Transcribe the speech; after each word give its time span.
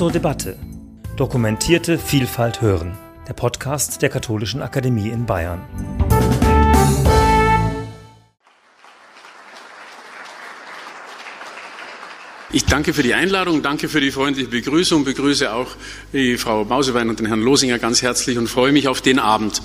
zur 0.00 0.10
Debatte. 0.10 0.56
Dokumentierte 1.18 1.98
Vielfalt 1.98 2.62
hören. 2.62 2.96
Der 3.28 3.34
Podcast 3.34 4.00
der 4.00 4.08
Katholischen 4.08 4.62
Akademie 4.62 5.10
in 5.10 5.26
Bayern. 5.26 5.60
Ich 12.50 12.64
danke 12.64 12.94
für 12.94 13.02
die 13.02 13.12
Einladung, 13.12 13.60
danke 13.62 13.90
für 13.90 14.00
die 14.00 14.10
freundliche 14.10 14.48
Begrüßung, 14.48 15.04
begrüße 15.04 15.52
auch 15.52 15.68
die 16.14 16.38
Frau 16.38 16.64
Mausewein 16.64 17.10
und 17.10 17.18
den 17.18 17.26
Herrn 17.26 17.42
Losinger 17.42 17.78
ganz 17.78 18.00
herzlich 18.00 18.38
und 18.38 18.48
freue 18.48 18.72
mich 18.72 18.88
auf 18.88 19.02
den 19.02 19.18
Abend. 19.18 19.60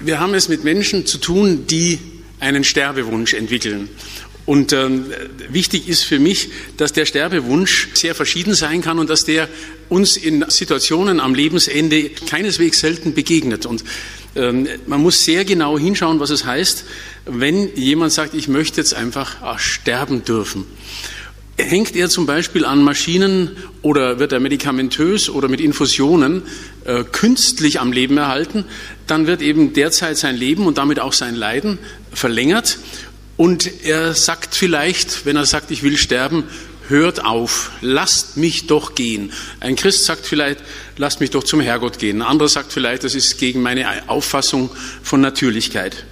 Wir 0.00 0.18
haben 0.18 0.34
es 0.34 0.48
mit 0.48 0.64
Menschen 0.64 1.06
zu 1.06 1.18
tun, 1.18 1.68
die 1.68 2.00
einen 2.40 2.64
Sterbewunsch 2.64 3.34
entwickeln. 3.34 3.88
Und 4.50 4.72
ähm, 4.72 5.04
wichtig 5.48 5.88
ist 5.88 6.02
für 6.02 6.18
mich, 6.18 6.48
dass 6.76 6.92
der 6.92 7.06
Sterbewunsch 7.06 7.86
sehr 7.94 8.16
verschieden 8.16 8.52
sein 8.54 8.82
kann 8.82 8.98
und 8.98 9.08
dass 9.08 9.24
der 9.24 9.48
uns 9.88 10.16
in 10.16 10.44
Situationen 10.48 11.20
am 11.20 11.36
Lebensende 11.36 12.10
keineswegs 12.10 12.80
selten 12.80 13.14
begegnet. 13.14 13.64
Und 13.64 13.84
ähm, 14.34 14.66
man 14.88 15.02
muss 15.02 15.24
sehr 15.24 15.44
genau 15.44 15.78
hinschauen, 15.78 16.18
was 16.18 16.30
es 16.30 16.46
heißt, 16.46 16.84
wenn 17.26 17.76
jemand 17.76 18.10
sagt, 18.10 18.34
ich 18.34 18.48
möchte 18.48 18.80
jetzt 18.80 18.92
einfach 18.92 19.36
ach, 19.40 19.60
sterben 19.60 20.24
dürfen. 20.24 20.64
Hängt 21.56 21.94
er 21.94 22.08
zum 22.08 22.26
Beispiel 22.26 22.64
an 22.64 22.82
Maschinen 22.82 23.56
oder 23.82 24.18
wird 24.18 24.32
er 24.32 24.40
medikamentös 24.40 25.30
oder 25.30 25.46
mit 25.46 25.60
Infusionen 25.60 26.42
äh, 26.86 27.04
künstlich 27.04 27.78
am 27.78 27.92
Leben 27.92 28.16
erhalten, 28.16 28.64
dann 29.06 29.28
wird 29.28 29.42
eben 29.42 29.74
derzeit 29.74 30.16
sein 30.16 30.34
Leben 30.34 30.66
und 30.66 30.76
damit 30.76 30.98
auch 30.98 31.12
sein 31.12 31.36
Leiden 31.36 31.78
verlängert. 32.12 32.78
Und 33.40 33.84
er 33.84 34.12
sagt 34.12 34.54
vielleicht, 34.54 35.24
wenn 35.24 35.34
er 35.34 35.46
sagt, 35.46 35.70
ich 35.70 35.82
will 35.82 35.96
sterben, 35.96 36.44
hört 36.88 37.24
auf, 37.24 37.70
lasst 37.80 38.36
mich 38.36 38.66
doch 38.66 38.94
gehen. 38.94 39.32
Ein 39.60 39.76
Christ 39.76 40.04
sagt 40.04 40.26
vielleicht, 40.26 40.60
lasst 40.98 41.20
mich 41.20 41.30
doch 41.30 41.42
zum 41.42 41.62
Herrgott 41.62 41.98
gehen. 41.98 42.20
Ein 42.20 42.28
anderer 42.28 42.50
sagt 42.50 42.70
vielleicht, 42.70 43.02
das 43.02 43.14
ist 43.14 43.38
gegen 43.38 43.62
meine 43.62 44.10
Auffassung 44.10 44.68
von 45.02 45.22
Natürlichkeit. 45.22 46.04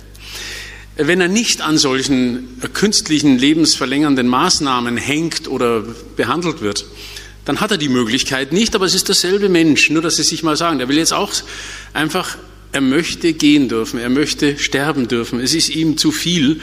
Wenn 0.96 1.20
er 1.20 1.28
nicht 1.28 1.60
an 1.60 1.76
solchen 1.76 2.48
künstlichen 2.72 3.38
lebensverlängernden 3.38 4.26
Maßnahmen 4.26 4.96
hängt 4.96 5.48
oder 5.48 5.84
behandelt 6.16 6.62
wird, 6.62 6.86
dann 7.44 7.60
hat 7.60 7.72
er 7.72 7.76
die 7.76 7.90
Möglichkeit 7.90 8.54
nicht, 8.54 8.74
aber 8.74 8.86
es 8.86 8.94
ist 8.94 9.08
derselbe 9.08 9.50
Mensch, 9.50 9.90
nur 9.90 10.00
dass 10.00 10.16
Sie 10.16 10.22
sich 10.22 10.42
mal 10.42 10.56
sagen, 10.56 10.80
er 10.80 10.88
will 10.88 10.96
jetzt 10.96 11.12
auch 11.12 11.30
einfach, 11.92 12.38
er 12.72 12.80
möchte 12.80 13.32
gehen 13.32 13.68
dürfen, 13.68 13.98
er 13.98 14.10
möchte 14.10 14.58
sterben 14.58 15.08
dürfen, 15.08 15.40
es 15.40 15.54
ist 15.54 15.68
ihm 15.70 15.96
zu 15.96 16.12
viel 16.12 16.60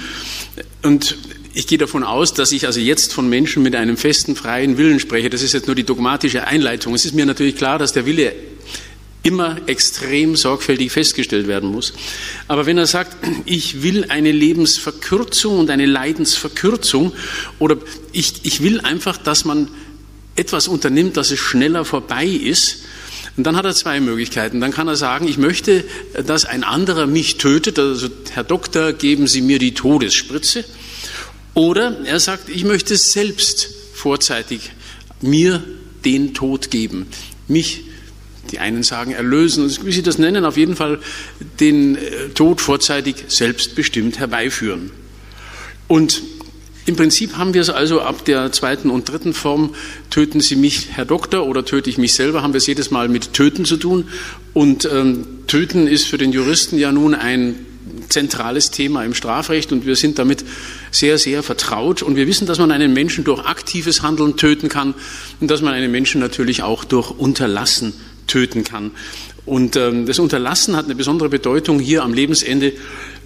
und 0.81 1.17
ich 1.53 1.67
gehe 1.67 1.77
davon 1.77 2.03
aus, 2.03 2.33
dass 2.33 2.51
ich 2.51 2.65
also 2.65 2.79
jetzt 2.81 3.13
von 3.13 3.29
Menschen 3.29 3.63
mit 3.63 3.75
einem 3.75 3.95
festen, 3.95 4.35
freien 4.35 4.77
Willen 4.77 4.99
spreche. 4.99 5.29
Das 5.29 5.41
ist 5.41 5.53
jetzt 5.53 5.67
nur 5.67 5.75
die 5.75 5.85
dogmatische 5.85 6.45
Einleitung. 6.45 6.93
Es 6.93 7.05
ist 7.05 7.15
mir 7.15 7.25
natürlich 7.25 7.55
klar, 7.55 7.79
dass 7.79 7.93
der 7.93 8.05
Wille 8.05 8.33
immer 9.23 9.57
extrem 9.65 10.35
sorgfältig 10.35 10.91
festgestellt 10.91 11.47
werden 11.47 11.71
muss. 11.71 11.93
Aber 12.47 12.65
wenn 12.65 12.77
er 12.77 12.85
sagt, 12.85 13.15
ich 13.45 13.81
will 13.81 14.05
eine 14.09 14.31
Lebensverkürzung 14.31 15.57
und 15.57 15.69
eine 15.69 15.85
Leidensverkürzung 15.85 17.13
oder 17.57 17.77
ich, 18.11 18.33
ich 18.43 18.61
will 18.61 18.81
einfach, 18.81 19.17
dass 19.17 19.45
man 19.45 19.69
etwas 20.35 20.67
unternimmt, 20.67 21.17
dass 21.17 21.31
es 21.31 21.39
schneller 21.39 21.85
vorbei 21.85 22.25
ist, 22.27 22.83
und 23.37 23.43
dann 23.43 23.55
hat 23.57 23.65
er 23.65 23.75
zwei 23.75 23.99
Möglichkeiten. 23.99 24.61
Dann 24.61 24.71
kann 24.71 24.87
er 24.87 24.95
sagen, 24.95 25.27
ich 25.27 25.37
möchte, 25.37 25.83
dass 26.25 26.45
ein 26.45 26.63
anderer 26.63 27.05
mich 27.05 27.37
tötet. 27.37 27.77
Also, 27.77 28.07
Herr 28.31 28.45
Doktor, 28.45 28.93
geben 28.93 29.27
Sie 29.27 29.41
mir 29.41 29.59
die 29.59 29.73
Todesspritze. 29.73 30.63
Oder 31.53 31.97
er 32.05 32.19
sagt, 32.19 32.49
ich 32.49 32.63
möchte 32.63 32.95
selbst 32.95 33.69
vorzeitig 33.93 34.71
mir 35.21 35.63
den 36.03 36.33
Tod 36.33 36.71
geben, 36.71 37.07
mich 37.47 37.83
die 38.51 38.59
einen 38.59 38.83
sagen 38.83 39.11
erlösen, 39.11 39.75
wie 39.83 39.91
sie 39.91 40.03
das 40.03 40.19
nennen, 40.19 40.45
auf 40.45 40.55
jeden 40.55 40.75
Fall 40.75 40.99
den 41.59 41.95
äh, 41.95 42.29
Tod 42.35 42.61
vorzeitig 42.61 43.15
selbstbestimmt 43.27 44.19
herbeiführen. 44.19 44.91
Und 45.87 46.21
im 46.85 46.95
Prinzip 46.95 47.37
haben 47.37 47.53
wir 47.55 47.61
es 47.61 47.71
also 47.71 48.01
ab 48.01 48.25
der 48.25 48.51
zweiten 48.51 48.91
und 48.91 49.09
dritten 49.09 49.33
Form, 49.33 49.73
töten 50.11 50.39
Sie 50.39 50.55
mich, 50.55 50.89
Herr 50.91 51.05
Doktor, 51.05 51.47
oder 51.47 51.65
töte 51.65 51.89
ich 51.89 51.97
mich 51.97 52.13
selber, 52.13 52.43
haben 52.43 52.53
wir 52.53 52.59
es 52.59 52.67
jedes 52.67 52.91
Mal 52.91 53.09
mit 53.09 53.33
Töten 53.33 53.65
zu 53.65 53.77
tun. 53.77 54.07
Und 54.53 54.87
ähm, 54.91 55.25
Töten 55.47 55.87
ist 55.87 56.05
für 56.05 56.19
den 56.19 56.31
Juristen 56.31 56.77
ja 56.77 56.91
nun 56.91 57.15
ein 57.15 57.65
zentrales 58.09 58.69
Thema 58.69 59.03
im 59.03 59.15
Strafrecht 59.15 59.71
und 59.71 59.85
wir 59.85 59.95
sind 59.95 60.19
damit 60.19 60.45
sehr, 60.91 61.17
sehr 61.17 61.41
vertraut. 61.41 62.03
Und 62.03 62.15
wir 62.15 62.27
wissen, 62.27 62.45
dass 62.45 62.59
man 62.59 62.71
einen 62.71 62.93
Menschen 62.93 63.23
durch 63.23 63.45
aktives 63.45 64.03
Handeln 64.03 64.37
töten 64.37 64.69
kann 64.69 64.93
und 65.39 65.49
dass 65.49 65.61
man 65.61 65.73
einen 65.73 65.91
Menschen 65.91 66.21
natürlich 66.21 66.61
auch 66.61 66.83
durch 66.83 67.09
Unterlassen 67.09 67.93
töten 68.27 68.63
kann. 68.63 68.91
Und 69.45 69.75
ähm, 69.75 70.07
das 70.07 70.17
Unterlassen 70.17 70.75
hat 70.75 70.85
eine 70.85 70.95
besondere 70.95 71.29
Bedeutung 71.29 71.79
hier 71.79 72.01
am 72.01 72.13
Lebensende, 72.13 72.73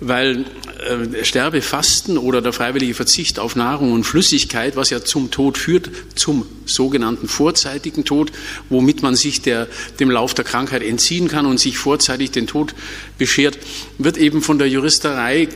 weil 0.01 0.45
äh, 0.79 1.23
Sterbefasten 1.23 2.17
oder 2.17 2.41
der 2.41 2.51
freiwillige 2.51 2.93
Verzicht 2.93 3.39
auf 3.39 3.55
Nahrung 3.55 3.93
und 3.93 4.03
Flüssigkeit, 4.03 4.75
was 4.75 4.89
ja 4.89 5.01
zum 5.01 5.31
Tod 5.31 5.57
führt, 5.57 5.89
zum 6.15 6.45
sogenannten 6.65 7.29
vorzeitigen 7.29 8.03
Tod, 8.03 8.33
womit 8.69 9.01
man 9.01 9.15
sich 9.15 9.41
der, 9.41 9.67
dem 10.01 10.11
Lauf 10.11 10.33
der 10.33 10.43
Krankheit 10.43 10.83
entziehen 10.83 11.29
kann 11.29 11.45
und 11.45 11.57
sich 11.57 11.77
vorzeitig 11.77 12.31
den 12.31 12.47
Tod 12.47 12.75
beschert, 13.17 13.57
wird 13.97 14.17
eben 14.17 14.41
von 14.41 14.59
der 14.59 14.67
Juristerei 14.67 15.47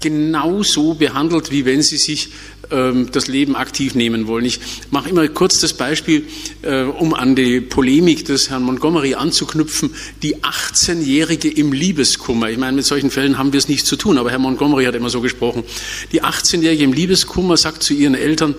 genauso 0.00 0.94
behandelt, 0.94 1.52
wie 1.52 1.64
wenn 1.64 1.82
sie 1.82 1.98
sich 1.98 2.30
das 2.70 3.26
Leben 3.26 3.56
aktiv 3.56 3.94
nehmen 3.94 4.26
wollen. 4.26 4.44
Ich 4.44 4.60
mache 4.90 5.10
immer 5.10 5.26
kurz 5.28 5.60
das 5.60 5.74
Beispiel, 5.74 6.24
äh, 6.62 6.82
um 6.82 7.14
an 7.14 7.34
die 7.34 7.60
Polemik 7.60 8.24
des 8.24 8.50
Herrn 8.50 8.62
Montgomery 8.62 9.14
anzuknüpfen, 9.14 9.90
die 10.22 10.36
18-Jährige 10.36 11.48
im 11.48 11.72
Liebeskummer. 11.72 12.48
Ich 12.50 12.58
meine, 12.58 12.76
mit 12.76 12.84
solchen 12.84 13.10
Fällen 13.10 13.38
haben 13.38 13.52
wir 13.52 13.58
es 13.58 13.68
nichts 13.68 13.88
zu 13.88 13.96
tun, 13.96 14.18
aber 14.18 14.30
Herr 14.30 14.38
Montgomery 14.38 14.84
hat 14.84 14.94
immer 14.94 15.10
so 15.10 15.20
gesprochen. 15.20 15.64
Die 16.12 16.22
18-Jährige 16.22 16.84
im 16.84 16.92
Liebeskummer 16.92 17.56
sagt 17.56 17.82
zu 17.82 17.92
ihren 17.92 18.14
Eltern, 18.14 18.54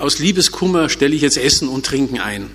aus 0.00 0.18
Liebeskummer 0.18 0.88
stelle 0.88 1.14
ich 1.14 1.22
jetzt 1.22 1.38
Essen 1.38 1.68
und 1.68 1.86
Trinken 1.86 2.18
ein. 2.18 2.50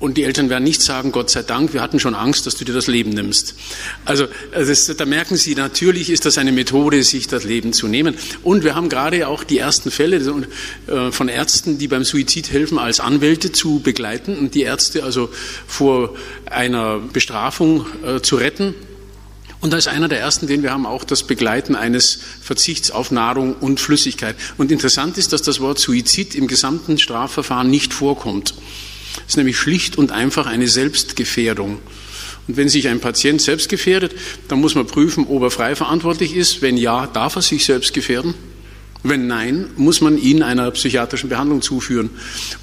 Und 0.00 0.16
die 0.16 0.22
Eltern 0.22 0.48
werden 0.48 0.62
nicht 0.62 0.80
sagen, 0.80 1.10
Gott 1.10 1.28
sei 1.28 1.42
Dank, 1.42 1.72
wir 1.72 1.82
hatten 1.82 1.98
schon 1.98 2.14
Angst, 2.14 2.46
dass 2.46 2.54
du 2.54 2.64
dir 2.64 2.72
das 2.72 2.86
Leben 2.86 3.10
nimmst. 3.10 3.56
Also 4.04 4.26
das, 4.52 4.86
da 4.96 5.04
merken 5.04 5.36
Sie, 5.36 5.56
natürlich 5.56 6.10
ist 6.10 6.24
das 6.24 6.38
eine 6.38 6.52
Methode, 6.52 7.02
sich 7.02 7.26
das 7.26 7.42
Leben 7.42 7.72
zu 7.72 7.88
nehmen. 7.88 8.14
Und 8.44 8.62
wir 8.62 8.76
haben 8.76 8.88
gerade 8.88 9.26
auch 9.26 9.42
die 9.42 9.58
ersten 9.58 9.90
Fälle 9.90 10.18
äh, 10.86 11.10
von 11.10 11.28
Ärzten, 11.28 11.78
die 11.78 11.88
beim 11.88 12.04
Suizid 12.04 12.52
helfen, 12.52 12.78
als 12.78 13.00
Anwälte 13.00 13.50
zu 13.50 13.80
begleiten 13.80 14.38
und 14.38 14.54
die 14.54 14.62
Ärzte 14.62 15.02
also 15.02 15.30
vor 15.66 16.14
einer 16.46 17.00
Bestrafung 17.00 17.86
äh, 18.04 18.20
zu 18.20 18.36
retten. 18.36 18.74
Und 19.60 19.74
ist 19.74 19.88
einer 19.88 20.06
der 20.06 20.20
ersten, 20.20 20.46
den 20.46 20.62
wir 20.62 20.70
haben, 20.70 20.86
auch 20.86 21.02
das 21.02 21.24
Begleiten 21.24 21.74
eines 21.74 22.20
Verzichts 22.40 22.92
auf 22.92 23.10
Nahrung 23.10 23.56
und 23.56 23.80
Flüssigkeit. 23.80 24.36
Und 24.56 24.70
interessant 24.70 25.18
ist, 25.18 25.32
dass 25.32 25.42
das 25.42 25.58
Wort 25.58 25.80
Suizid 25.80 26.36
im 26.36 26.46
gesamten 26.46 26.98
Strafverfahren 26.98 27.68
nicht 27.68 27.92
vorkommt. 27.92 28.54
Das 29.28 29.34
ist 29.34 29.36
nämlich 29.36 29.58
schlicht 29.58 29.98
und 29.98 30.10
einfach 30.10 30.46
eine 30.46 30.68
Selbstgefährdung. 30.68 31.80
Und 32.48 32.56
wenn 32.56 32.70
sich 32.70 32.88
ein 32.88 32.98
Patient 32.98 33.42
selbst 33.42 33.68
gefährdet, 33.68 34.14
dann 34.48 34.58
muss 34.58 34.74
man 34.74 34.86
prüfen, 34.86 35.26
ob 35.28 35.42
er 35.42 35.50
frei 35.50 35.76
verantwortlich 35.76 36.34
ist. 36.34 36.62
Wenn 36.62 36.78
ja, 36.78 37.06
darf 37.06 37.36
er 37.36 37.42
sich 37.42 37.66
selbst 37.66 37.92
gefährden? 37.92 38.32
Wenn 39.02 39.26
nein, 39.26 39.68
muss 39.76 40.00
man 40.00 40.16
ihn 40.16 40.42
einer 40.42 40.70
psychiatrischen 40.70 41.28
Behandlung 41.28 41.60
zuführen. 41.60 42.08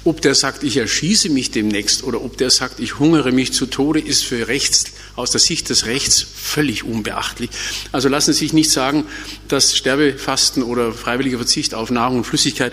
Ob 0.02 0.20
der 0.22 0.34
sagt, 0.34 0.64
ich 0.64 0.76
erschieße 0.76 1.28
mich 1.28 1.52
demnächst 1.52 2.02
oder 2.02 2.20
ob 2.20 2.36
der 2.36 2.50
sagt, 2.50 2.80
ich 2.80 2.98
hungere 2.98 3.30
mich 3.30 3.52
zu 3.52 3.66
Tode, 3.66 4.00
ist 4.00 4.24
für 4.24 4.48
Rechts, 4.48 4.86
aus 5.14 5.30
der 5.30 5.40
Sicht 5.40 5.70
des 5.70 5.86
Rechts 5.86 6.20
völlig 6.20 6.82
unbeachtlich. 6.82 7.50
Also 7.92 8.08
lassen 8.08 8.32
Sie 8.32 8.40
sich 8.40 8.52
nicht 8.52 8.72
sagen, 8.72 9.04
dass 9.46 9.76
Sterbefasten 9.76 10.64
oder 10.64 10.92
freiwilliger 10.92 11.38
Verzicht 11.38 11.74
auf 11.74 11.92
Nahrung 11.92 12.18
und 12.18 12.24
Flüssigkeit 12.24 12.72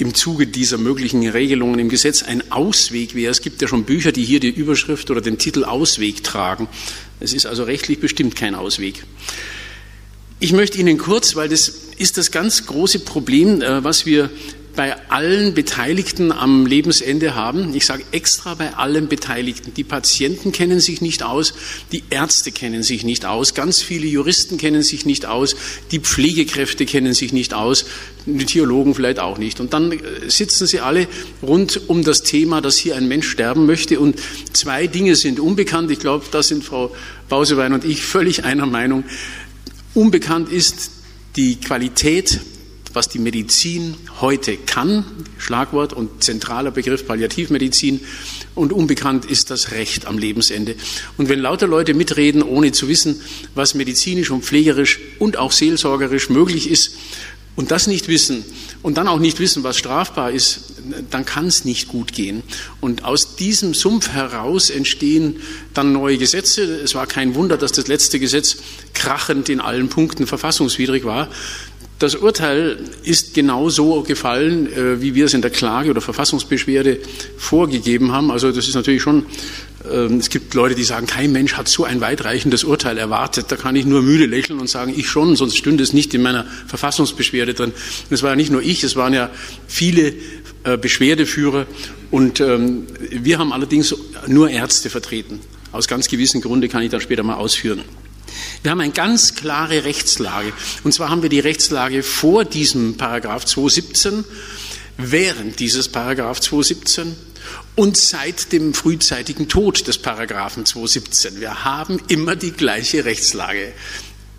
im 0.00 0.14
Zuge 0.14 0.46
dieser 0.46 0.78
möglichen 0.78 1.28
Regelungen 1.28 1.78
im 1.78 1.90
Gesetz 1.90 2.22
ein 2.22 2.50
Ausweg 2.50 3.14
wäre. 3.14 3.30
Es 3.30 3.42
gibt 3.42 3.60
ja 3.60 3.68
schon 3.68 3.84
Bücher, 3.84 4.12
die 4.12 4.24
hier 4.24 4.40
die 4.40 4.48
Überschrift 4.48 5.10
oder 5.10 5.20
den 5.20 5.36
Titel 5.36 5.64
Ausweg 5.64 6.24
tragen. 6.24 6.68
Es 7.20 7.34
ist 7.34 7.44
also 7.44 7.64
rechtlich 7.64 8.00
bestimmt 8.00 8.34
kein 8.34 8.54
Ausweg. 8.54 9.04
Ich 10.38 10.52
möchte 10.54 10.78
Ihnen 10.78 10.96
kurz, 10.96 11.36
weil 11.36 11.50
das 11.50 11.68
ist 11.98 12.16
das 12.16 12.30
ganz 12.30 12.64
große 12.64 13.00
Problem, 13.00 13.60
äh, 13.60 13.84
was 13.84 14.06
wir 14.06 14.30
bei 14.76 14.96
allen 15.10 15.54
Beteiligten 15.54 16.32
am 16.32 16.66
Lebensende 16.66 17.34
haben. 17.34 17.74
Ich 17.74 17.86
sage 17.86 18.04
extra 18.12 18.54
bei 18.54 18.74
allen 18.74 19.08
Beteiligten. 19.08 19.74
Die 19.74 19.84
Patienten 19.84 20.52
kennen 20.52 20.80
sich 20.80 21.00
nicht 21.00 21.22
aus, 21.22 21.54
die 21.92 22.04
Ärzte 22.10 22.52
kennen 22.52 22.82
sich 22.82 23.04
nicht 23.04 23.24
aus, 23.24 23.54
ganz 23.54 23.82
viele 23.82 24.06
Juristen 24.06 24.58
kennen 24.58 24.82
sich 24.82 25.04
nicht 25.06 25.26
aus, 25.26 25.56
die 25.90 25.98
Pflegekräfte 25.98 26.86
kennen 26.86 27.14
sich 27.14 27.32
nicht 27.32 27.52
aus, 27.52 27.84
die 28.26 28.46
Theologen 28.46 28.94
vielleicht 28.94 29.18
auch 29.18 29.38
nicht. 29.38 29.60
Und 29.60 29.72
dann 29.72 29.92
äh, 29.92 29.98
sitzen 30.28 30.66
sie 30.66 30.80
alle 30.80 31.08
rund 31.42 31.88
um 31.88 32.04
das 32.04 32.22
Thema, 32.22 32.60
dass 32.60 32.76
hier 32.76 32.96
ein 32.96 33.08
Mensch 33.08 33.28
sterben 33.28 33.66
möchte. 33.66 33.98
Und 33.98 34.18
zwei 34.52 34.86
Dinge 34.86 35.16
sind 35.16 35.40
unbekannt. 35.40 35.90
Ich 35.90 35.98
glaube, 35.98 36.24
da 36.30 36.42
sind 36.42 36.64
Frau 36.64 36.94
Bausewein 37.28 37.72
und 37.72 37.84
ich 37.84 38.02
völlig 38.02 38.44
einer 38.44 38.66
Meinung. 38.66 39.04
Unbekannt 39.94 40.50
ist 40.50 40.90
die 41.36 41.56
Qualität 41.56 42.40
was 42.92 43.08
die 43.08 43.18
Medizin 43.18 43.94
heute 44.20 44.56
kann, 44.56 45.04
Schlagwort 45.38 45.92
und 45.92 46.22
zentraler 46.22 46.70
Begriff 46.70 47.06
Palliativmedizin, 47.06 48.00
und 48.54 48.72
unbekannt 48.72 49.24
ist 49.24 49.50
das 49.50 49.70
Recht 49.70 50.06
am 50.06 50.18
Lebensende. 50.18 50.74
Und 51.16 51.28
wenn 51.28 51.38
lauter 51.38 51.66
Leute 51.66 51.94
mitreden, 51.94 52.42
ohne 52.42 52.72
zu 52.72 52.88
wissen, 52.88 53.20
was 53.54 53.74
medizinisch 53.74 54.30
und 54.30 54.44
pflegerisch 54.44 54.98
und 55.18 55.36
auch 55.36 55.52
seelsorgerisch 55.52 56.30
möglich 56.30 56.68
ist, 56.68 56.92
und 57.56 57.70
das 57.70 57.86
nicht 57.86 58.08
wissen 58.08 58.44
und 58.82 58.96
dann 58.96 59.08
auch 59.08 59.18
nicht 59.18 59.38
wissen, 59.38 59.62
was 59.64 59.76
strafbar 59.76 60.30
ist, 60.30 60.72
dann 61.10 61.26
kann 61.26 61.46
es 61.46 61.64
nicht 61.64 61.88
gut 61.88 62.12
gehen. 62.14 62.42
Und 62.80 63.04
aus 63.04 63.36
diesem 63.36 63.74
Sumpf 63.74 64.08
heraus 64.08 64.70
entstehen 64.70 65.40
dann 65.74 65.92
neue 65.92 66.16
Gesetze. 66.16 66.62
Es 66.62 66.94
war 66.94 67.06
kein 67.06 67.34
Wunder, 67.34 67.58
dass 67.58 67.72
das 67.72 67.86
letzte 67.86 68.18
Gesetz 68.18 68.56
krachend 68.94 69.48
in 69.48 69.60
allen 69.60 69.88
Punkten 69.88 70.26
verfassungswidrig 70.26 71.04
war. 71.04 71.28
Das 72.00 72.14
Urteil 72.14 72.78
ist 73.02 73.34
genau 73.34 73.68
so 73.68 74.00
gefallen, 74.00 74.72
äh, 74.72 75.02
wie 75.02 75.14
wir 75.14 75.26
es 75.26 75.34
in 75.34 75.42
der 75.42 75.50
Klage 75.50 75.90
oder 75.90 76.00
Verfassungsbeschwerde 76.00 76.98
vorgegeben 77.36 78.10
haben. 78.10 78.30
Also 78.30 78.50
das 78.52 78.66
ist 78.68 78.74
natürlich 78.74 79.02
schon, 79.02 79.26
ähm, 79.84 80.16
es 80.16 80.30
gibt 80.30 80.54
Leute, 80.54 80.74
die 80.74 80.84
sagen, 80.84 81.06
kein 81.06 81.30
Mensch 81.30 81.58
hat 81.58 81.68
so 81.68 81.84
ein 81.84 82.00
weitreichendes 82.00 82.64
Urteil 82.64 82.96
erwartet. 82.96 83.52
Da 83.52 83.56
kann 83.56 83.76
ich 83.76 83.84
nur 83.84 84.00
müde 84.00 84.24
lächeln 84.24 84.60
und 84.60 84.70
sagen, 84.70 84.94
ich 84.96 85.10
schon, 85.10 85.36
sonst 85.36 85.58
stünde 85.58 85.84
es 85.84 85.92
nicht 85.92 86.14
in 86.14 86.22
meiner 86.22 86.46
Verfassungsbeschwerde 86.68 87.52
drin. 87.52 87.72
Und 87.72 88.14
es 88.14 88.22
war 88.22 88.30
ja 88.30 88.36
nicht 88.36 88.50
nur 88.50 88.62
ich, 88.62 88.82
es 88.82 88.96
waren 88.96 89.12
ja 89.12 89.28
viele 89.68 90.14
äh, 90.64 90.78
Beschwerdeführer. 90.78 91.66
Und 92.10 92.40
ähm, 92.40 92.86
wir 93.10 93.38
haben 93.38 93.52
allerdings 93.52 93.94
nur 94.26 94.48
Ärzte 94.48 94.88
vertreten. 94.88 95.40
Aus 95.70 95.86
ganz 95.86 96.08
gewissen 96.08 96.40
Gründen 96.40 96.70
kann 96.70 96.82
ich 96.82 96.90
das 96.90 97.02
später 97.02 97.24
mal 97.24 97.34
ausführen. 97.34 97.82
Wir 98.62 98.72
haben 98.72 98.80
eine 98.80 98.92
ganz 98.92 99.34
klare 99.34 99.84
Rechtslage. 99.84 100.52
Und 100.84 100.92
zwar 100.92 101.08
haben 101.08 101.22
wir 101.22 101.30
die 101.30 101.40
Rechtslage 101.40 102.02
vor 102.02 102.44
diesem 102.44 102.96
Paragraph 102.98 103.46
217, 103.46 104.24
während 104.98 105.60
dieses 105.60 105.88
Paragraph 105.88 106.40
217 106.40 107.16
und 107.74 107.96
seit 107.96 108.52
dem 108.52 108.74
frühzeitigen 108.74 109.48
Tod 109.48 109.86
des 109.86 109.96
Paragraphen 109.96 110.66
217. 110.66 111.40
Wir 111.40 111.64
haben 111.64 112.02
immer 112.08 112.36
die 112.36 112.52
gleiche 112.52 113.06
Rechtslage. 113.06 113.72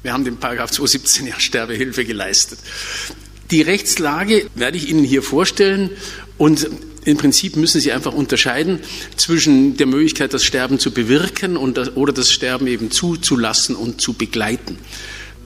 Wir 0.04 0.14
haben 0.14 0.24
dem 0.24 0.38
Paragraph 0.38 0.70
217 0.70 1.28
ja 1.28 1.40
Sterbehilfe 1.40 2.06
geleistet. 2.06 2.60
Die 3.50 3.64
Rechtslage 3.64 4.48
werde 4.54 4.78
ich 4.78 4.90
Ihnen 4.90 5.04
hier 5.04 5.24
vorstellen 5.24 5.90
und 6.38 6.70
im 7.04 7.18
Prinzip 7.18 7.56
müssen 7.56 7.82
Sie 7.82 7.92
einfach 7.92 8.14
unterscheiden 8.14 8.80
zwischen 9.16 9.78
der 9.78 9.88
Möglichkeit, 9.88 10.34
das 10.34 10.44
Sterben 10.44 10.78
zu 10.78 10.92
bewirken 10.92 11.58
und 11.58 11.78
das, 11.78 11.96
oder 11.96 12.14
das 12.14 12.32
Sterben 12.32 12.68
eben 12.68 12.92
zuzulassen 12.92 13.76
und 13.76 14.02
zu 14.02 14.14
begleiten. 14.14 14.78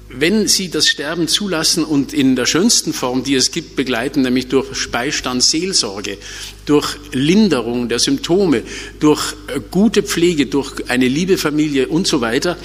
Wenn 0.10 0.48
Sie 0.48 0.70
das 0.70 0.88
Sterben 0.88 1.28
zulassen 1.28 1.84
und 1.84 2.14
in 2.14 2.36
der 2.36 2.46
schönsten 2.46 2.94
Form, 2.94 3.24
die 3.24 3.36
es 3.36 3.52
gibt, 3.52 3.76
begleiten, 3.76 4.22
nämlich 4.22 4.48
durch 4.48 4.92
Beistand, 4.92 5.44
Seelsorge, 5.44 6.18
durch 6.66 6.98
Linderung 7.12 7.90
der 7.90 8.00
Symptome, 8.00 8.64
durch 9.00 9.34
äh, 9.48 9.60
gute 9.72 10.04
Pflege, 10.04 10.46
durch 10.46 10.90
eine 10.90 11.08
liebe 11.08 11.38
Familie 11.38 11.88
und 11.88 12.08
so 12.08 12.22
weiter, 12.22 12.58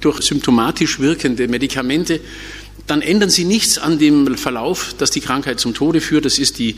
durch 0.00 0.22
symptomatisch 0.22 1.00
wirkende 1.00 1.48
Medikamente, 1.48 2.20
dann 2.86 3.02
ändern 3.02 3.30
Sie 3.30 3.44
nichts 3.44 3.78
an 3.78 3.98
dem 3.98 4.36
Verlauf, 4.36 4.94
dass 4.96 5.10
die 5.10 5.20
Krankheit 5.20 5.58
zum 5.58 5.74
Tode 5.74 6.00
führt. 6.00 6.24
Das 6.24 6.38
ist 6.38 6.58
die 6.58 6.76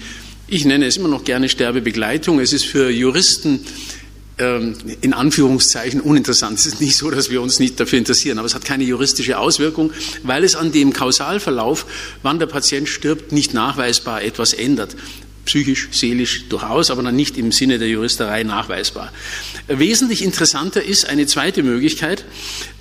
ich 0.48 0.64
nenne 0.64 0.86
es 0.86 0.96
immer 0.96 1.08
noch 1.08 1.24
gerne 1.24 1.48
Sterbebegleitung. 1.48 2.40
Es 2.40 2.52
ist 2.52 2.64
für 2.64 2.90
Juristen 2.90 3.60
ähm, 4.38 4.74
in 5.00 5.12
Anführungszeichen 5.12 6.00
uninteressant. 6.00 6.58
Es 6.58 6.66
ist 6.66 6.80
nicht 6.80 6.96
so, 6.96 7.10
dass 7.10 7.30
wir 7.30 7.42
uns 7.42 7.58
nicht 7.58 7.78
dafür 7.78 7.98
interessieren, 7.98 8.38
aber 8.38 8.46
es 8.46 8.54
hat 8.54 8.64
keine 8.64 8.84
juristische 8.84 9.38
Auswirkung, 9.38 9.92
weil 10.22 10.44
es 10.44 10.56
an 10.56 10.72
dem 10.72 10.92
Kausalverlauf, 10.92 11.86
wann 12.22 12.38
der 12.38 12.46
Patient 12.46 12.88
stirbt, 12.88 13.32
nicht 13.32 13.52
nachweisbar 13.52 14.22
etwas 14.22 14.52
ändert 14.52 14.96
psychisch, 15.44 15.88
seelisch 15.92 16.46
durchaus, 16.50 16.90
aber 16.90 17.02
dann 17.02 17.16
nicht 17.16 17.38
im 17.38 17.52
Sinne 17.52 17.78
der 17.78 17.88
Juristerei 17.88 18.42
nachweisbar. 18.42 19.10
Wesentlich 19.66 20.22
interessanter 20.22 20.82
ist 20.82 21.08
eine 21.08 21.26
zweite 21.26 21.62
Möglichkeit, 21.62 22.26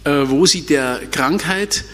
äh, 0.03 0.23
wo 0.25 0.45
Sie 0.45 0.63
der 0.63 0.99
Krankheit 1.11 1.85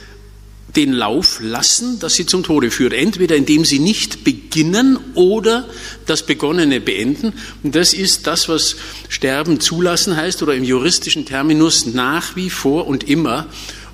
den 0.75 0.91
Lauf 0.91 1.39
lassen, 1.41 1.99
dass 1.99 2.15
sie 2.15 2.25
zum 2.25 2.43
Tode 2.43 2.71
führt. 2.71 2.93
Entweder 2.93 3.35
indem 3.35 3.63
sie 3.63 3.79
nicht 3.79 4.23
beginnen 4.23 4.97
oder 5.13 5.69
das 6.05 6.25
Begonnene 6.25 6.81
beenden. 6.81 7.33
Und 7.61 7.75
das 7.75 7.93
ist 7.93 8.27
das, 8.27 8.49
was 8.49 8.75
Sterben 9.09 9.59
zulassen 9.59 10.15
heißt 10.15 10.41
oder 10.41 10.55
im 10.55 10.63
juristischen 10.63 11.25
Terminus 11.25 11.85
nach 11.85 12.35
wie 12.35 12.49
vor 12.49 12.87
und 12.87 13.07
immer. 13.07 13.47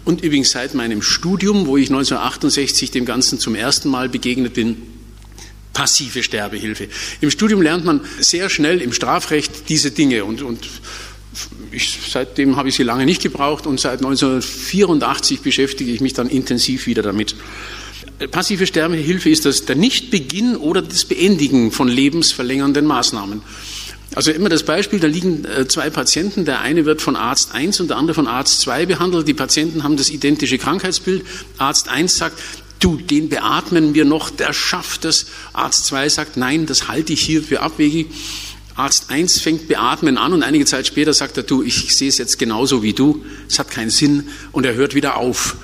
Und 0.06 0.24
übrigens 0.24 0.52
seit 0.52 0.74
meinem 0.74 1.02
Studium, 1.02 1.68
wo 1.68 1.76
ich 1.78 1.90
1968 1.90 2.92
dem 2.92 3.06
Ganzen 3.06 3.40
zum 3.40 3.56
ersten 3.56 3.90
Mal 3.90 4.08
begegnet 4.08 4.54
bin, 4.54 4.78
passive 5.74 6.24
Sterbehilfe. 6.24 6.88
Im 7.22 7.30
Studium 7.30 7.62
lernt 7.62 7.86
man 7.86 8.02
sehr 8.20 8.50
schnell 8.50 8.82
im 8.82 8.94
Strafrecht 8.94 9.70
diese 9.70 9.92
Dinge 9.92 10.26
und, 10.26 10.42
und 10.42 10.68
ich, 11.72 12.00
seitdem 12.10 12.56
habe 12.56 12.70
ich 12.70 12.76
sie 12.76 12.84
lange 12.84 13.06
nicht 13.06 13.22
gebraucht 13.22 13.68
und 13.68 13.80
seit 13.80 14.00
1984 14.00 15.42
beschäftige 15.42 15.92
ich 15.92 16.02
mich 16.02 16.14
dann 16.14 16.30
intensiv 16.30 16.88
wieder 16.88 17.02
damit. 17.02 17.36
Passive 18.32 18.68
Sterbehilfe 18.68 19.30
ist 19.30 19.46
das 19.46 19.66
der 19.66 19.76
Nichtbeginn 19.76 20.58
oder 20.58 20.82
das 20.82 21.06
Beendigen 21.06 21.72
von 21.72 21.88
lebensverlängernden 21.88 22.86
Maßnahmen. 22.86 23.42
Also 24.16 24.32
immer 24.32 24.50
das 24.50 24.64
Beispiel, 24.64 25.00
da 25.00 25.08
liegen 25.08 25.46
äh, 25.46 25.68
zwei 25.68 25.90
Patienten, 25.90 26.44
der 26.44 26.62
eine 26.62 26.86
wird 26.86 27.02
von 27.02 27.16
Arzt 27.16 27.54
1 27.54 27.80
und 27.80 27.90
der 27.90 27.98
andere 27.98 28.16
von 28.16 28.28
Arzt 28.28 28.62
2 28.62 28.88
behandelt. 28.88 29.28
Die 29.28 29.36
Patienten 29.36 29.84
haben 29.84 29.98
das 29.98 30.10
identische 30.10 30.58
Krankheitsbild. 30.58 31.24
Arzt 31.58 31.90
1 31.90 32.18
sagt, 32.18 32.40
du, 32.80 32.98
den 32.98 33.30
beatmen 33.30 33.94
wir 33.94 34.06
noch, 34.06 34.32
der 34.32 34.52
schafft 34.52 35.06
es. 35.06 35.28
Arzt 35.54 35.86
2 35.86 36.10
sagt, 36.10 36.38
nein, 36.38 36.66
das 36.66 36.88
halte 36.88 37.14
ich 37.14 37.22
hier 37.22 37.44
für 37.44 37.62
abwegig. 37.62 38.08
Arzt 38.80 39.10
1 39.10 39.42
fängt 39.42 39.68
beatmen 39.68 40.18
an 40.18 40.32
und 40.32 40.42
einige 40.42 40.64
Zeit 40.64 40.88
später 40.88 41.14
sagt 41.14 41.36
er, 41.36 41.44
du, 41.44 41.64
ich 41.64 41.94
sehe 41.94 42.08
es 42.08 42.18
jetzt 42.18 42.40
genauso 42.40 42.82
wie 42.82 42.94
du, 42.94 43.26
es 43.50 43.60
hat 43.60 43.70
keinen 43.70 43.90
Sinn 43.90 44.30
und 44.54 44.66
er 44.66 44.76
hört 44.76 44.96
wieder 44.96 45.18
auf. 45.18 45.58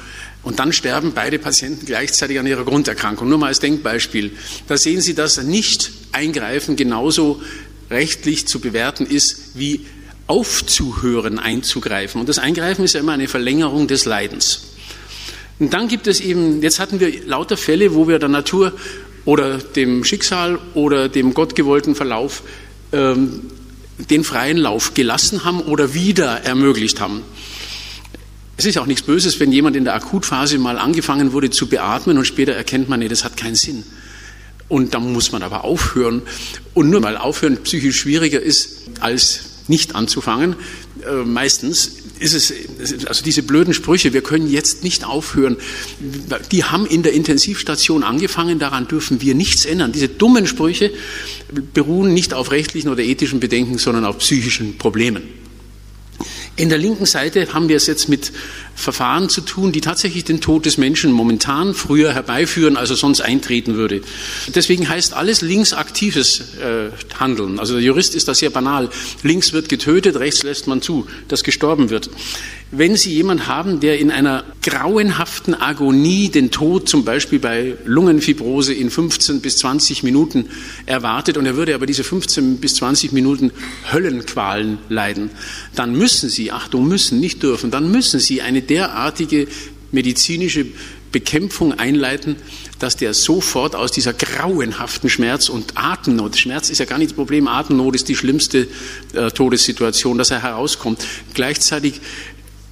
Und 0.43 0.59
dann 0.59 0.73
sterben 0.73 1.13
beide 1.15 1.39
Patienten 1.39 1.85
gleichzeitig 1.85 2.37
an 2.39 2.45
ihrer 2.45 2.65
Grunderkrankung. 2.65 3.29
Nur 3.29 3.37
mal 3.37 3.47
als 3.47 3.61
Denkbeispiel. 3.61 4.31
Da 4.67 4.75
sehen 4.75 4.99
Sie, 4.99 5.15
dass 5.15 5.41
nicht 5.41 5.91
eingreifen 6.11 6.75
genauso 6.75 7.41
rechtlich 7.89 8.47
zu 8.47 8.59
bewerten 8.59 9.05
ist, 9.05 9.51
wie 9.57 9.85
aufzuhören, 10.27 11.39
einzugreifen. 11.39 12.19
Und 12.19 12.27
das 12.27 12.37
Eingreifen 12.37 12.83
ist 12.83 12.95
ja 12.95 12.99
immer 12.99 13.13
eine 13.13 13.29
Verlängerung 13.29 13.87
des 13.87 14.03
Leidens. 14.03 14.65
Und 15.57 15.73
dann 15.73 15.87
gibt 15.87 16.07
es 16.07 16.19
eben, 16.19 16.61
jetzt 16.61 16.79
hatten 16.79 16.99
wir 16.99 17.25
lauter 17.25 17.55
Fälle, 17.55 17.95
wo 17.95 18.09
wir 18.09 18.19
der 18.19 18.27
Natur 18.27 18.73
oder 19.23 19.57
dem 19.57 20.03
Schicksal 20.03 20.59
oder 20.73 21.07
dem 21.07 21.33
gottgewollten 21.33 21.95
Verlauf 21.95 22.43
ähm, 22.91 23.41
den 24.09 24.23
freien 24.23 24.57
Lauf 24.57 24.93
gelassen 24.93 25.45
haben 25.45 25.61
oder 25.61 25.93
wieder 25.93 26.41
ermöglicht 26.43 26.99
haben. 26.99 27.21
Es 28.57 28.65
ist 28.65 28.77
auch 28.77 28.85
nichts 28.85 29.03
Böses, 29.03 29.39
wenn 29.39 29.51
jemand 29.51 29.75
in 29.75 29.83
der 29.83 29.95
Akutphase 29.95 30.57
mal 30.57 30.77
angefangen 30.77 31.33
wurde 31.33 31.49
zu 31.49 31.67
beatmen 31.67 32.17
und 32.17 32.25
später 32.25 32.53
erkennt 32.53 32.87
man, 32.87 32.99
nee, 32.99 33.07
das 33.07 33.23
hat 33.23 33.35
keinen 33.35 33.55
Sinn. 33.55 33.83
Und 34.67 34.93
dann 34.93 35.11
muss 35.13 35.31
man 35.31 35.43
aber 35.43 35.63
aufhören. 35.63 36.21
Und 36.73 36.89
nur 36.89 37.03
weil 37.03 37.17
aufhören 37.17 37.57
psychisch 37.63 37.99
schwieriger 37.99 38.41
ist, 38.41 38.89
als 39.01 39.41
nicht 39.67 39.95
anzufangen, 39.95 40.55
äh, 41.05 41.23
meistens 41.23 41.97
ist 42.19 42.33
es, 42.33 42.53
also 43.07 43.23
diese 43.23 43.43
blöden 43.43 43.73
Sprüche, 43.73 44.13
wir 44.13 44.21
können 44.21 44.49
jetzt 44.49 44.83
nicht 44.83 45.05
aufhören, 45.05 45.57
die 46.51 46.63
haben 46.63 46.85
in 46.85 47.03
der 47.03 47.13
Intensivstation 47.13 48.03
angefangen, 48.03 48.59
daran 48.59 48.87
dürfen 48.87 49.21
wir 49.21 49.35
nichts 49.35 49.65
ändern. 49.65 49.91
Diese 49.91 50.07
dummen 50.07 50.47
Sprüche 50.47 50.91
beruhen 51.73 52.13
nicht 52.13 52.33
auf 52.33 52.51
rechtlichen 52.51 52.89
oder 52.89 53.03
ethischen 53.03 53.39
Bedenken, 53.39 53.77
sondern 53.77 54.05
auf 54.05 54.19
psychischen 54.19 54.77
Problemen. 54.77 55.23
In 56.57 56.69
der 56.69 56.77
linken 56.77 57.05
Seite 57.05 57.53
haben 57.53 57.67
wir 57.67 57.75
es 57.75 57.87
jetzt 57.87 58.07
mit 58.07 58.31
Verfahren 58.75 59.29
zu 59.29 59.41
tun, 59.41 59.71
die 59.71 59.81
tatsächlich 59.81 60.25
den 60.25 60.41
Tod 60.41 60.65
des 60.65 60.77
Menschen 60.77 61.11
momentan 61.11 61.73
früher 61.73 62.13
herbeiführen, 62.13 62.75
als 62.75 62.89
er 62.89 62.97
sonst 62.97 63.21
eintreten 63.21 63.75
würde. 63.75 64.01
Deswegen 64.53 64.87
heißt 64.87 65.13
alles 65.13 65.41
linksaktives 65.41 66.41
äh, 66.61 66.91
Handeln. 67.17 67.57
Also 67.57 67.75
der 67.75 67.83
Jurist 67.83 68.15
ist 68.15 68.27
da 68.27 68.33
sehr 68.33 68.49
banal. 68.49 68.89
Links 69.23 69.53
wird 69.53 69.69
getötet, 69.69 70.17
rechts 70.17 70.43
lässt 70.43 70.67
man 70.67 70.81
zu, 70.81 71.07
dass 71.29 71.43
gestorben 71.43 71.89
wird. 71.89 72.09
Wenn 72.71 72.97
Sie 72.97 73.13
jemanden 73.13 73.47
haben, 73.47 73.79
der 73.79 73.99
in 73.99 74.11
einer 74.11 74.43
grauenhaften 74.61 75.53
Agonie 75.53 76.29
den 76.29 76.51
Tod 76.51 76.89
zum 76.89 77.05
Beispiel 77.05 77.39
bei 77.39 77.75
Lungenfibrose 77.85 78.73
in 78.73 78.89
15 78.89 79.39
bis 79.39 79.57
20 79.57 80.03
Minuten 80.03 80.49
erwartet 80.85 81.37
und 81.37 81.45
er 81.45 81.55
würde 81.55 81.75
aber 81.75 81.85
diese 81.85 82.03
15 82.03 82.57
bis 82.57 82.75
20 82.75 83.13
Minuten 83.13 83.51
Höllenqualen 83.93 84.79
leiden, 84.89 85.29
dann 85.75 85.95
müssen 85.95 86.27
Sie, 86.27 86.51
Achtung, 86.51 86.87
müssen, 86.87 87.19
nicht 87.19 87.43
dürfen, 87.43 87.71
dann 87.71 87.91
müssen 87.91 88.19
Sie 88.19 88.41
eine 88.41 88.61
derartige 88.65 89.47
medizinische 89.91 90.65
Bekämpfung 91.11 91.71
einleiten, 91.71 92.35
dass 92.79 92.97
der 92.97 93.13
sofort 93.13 93.73
aus 93.73 93.91
dieser 93.93 94.11
grauenhaften 94.11 95.09
Schmerz 95.09 95.47
und 95.47 95.77
Atemnot, 95.77 96.35
Schmerz 96.35 96.69
ist 96.69 96.79
ja 96.79 96.85
gar 96.85 96.97
nicht 96.97 97.11
das 97.11 97.15
Problem, 97.15 97.47
Atemnot 97.47 97.95
ist 97.95 98.09
die 98.09 98.17
schlimmste 98.17 98.67
äh, 99.13 99.31
Todessituation, 99.31 100.17
dass 100.17 100.31
er 100.31 100.43
herauskommt. 100.43 101.07
Gleichzeitig 101.33 102.01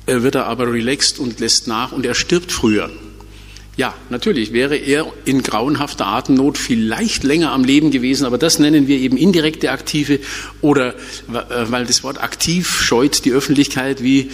äh, 0.05 0.21
wird 0.21 0.35
er 0.35 0.47
aber 0.47 0.71
relaxed 0.73 1.19
und 1.19 1.39
lässt 1.39 1.67
nach 1.69 1.93
und 1.93 2.05
er 2.05 2.15
stirbt 2.15 2.51
früher. 2.51 2.89
Ja, 3.77 3.95
natürlich 4.09 4.53
wäre 4.53 4.75
er 4.75 5.12
in 5.25 5.41
grauenhafter 5.41 6.05
Atemnot 6.05 6.57
vielleicht 6.57 7.23
länger 7.23 7.53
am 7.53 7.63
Leben 7.63 7.89
gewesen, 7.89 8.25
aber 8.25 8.38
das 8.38 8.59
nennen 8.59 8.88
wir 8.88 8.97
eben 8.97 9.15
indirekte 9.17 9.71
Aktive 9.71 10.19
oder 10.59 10.95
äh, 10.95 11.00
weil 11.69 11.85
das 11.85 12.03
Wort 12.03 12.21
aktiv 12.21 12.81
scheut 12.81 13.23
die 13.23 13.31
Öffentlichkeit 13.31 14.03
wie 14.03 14.29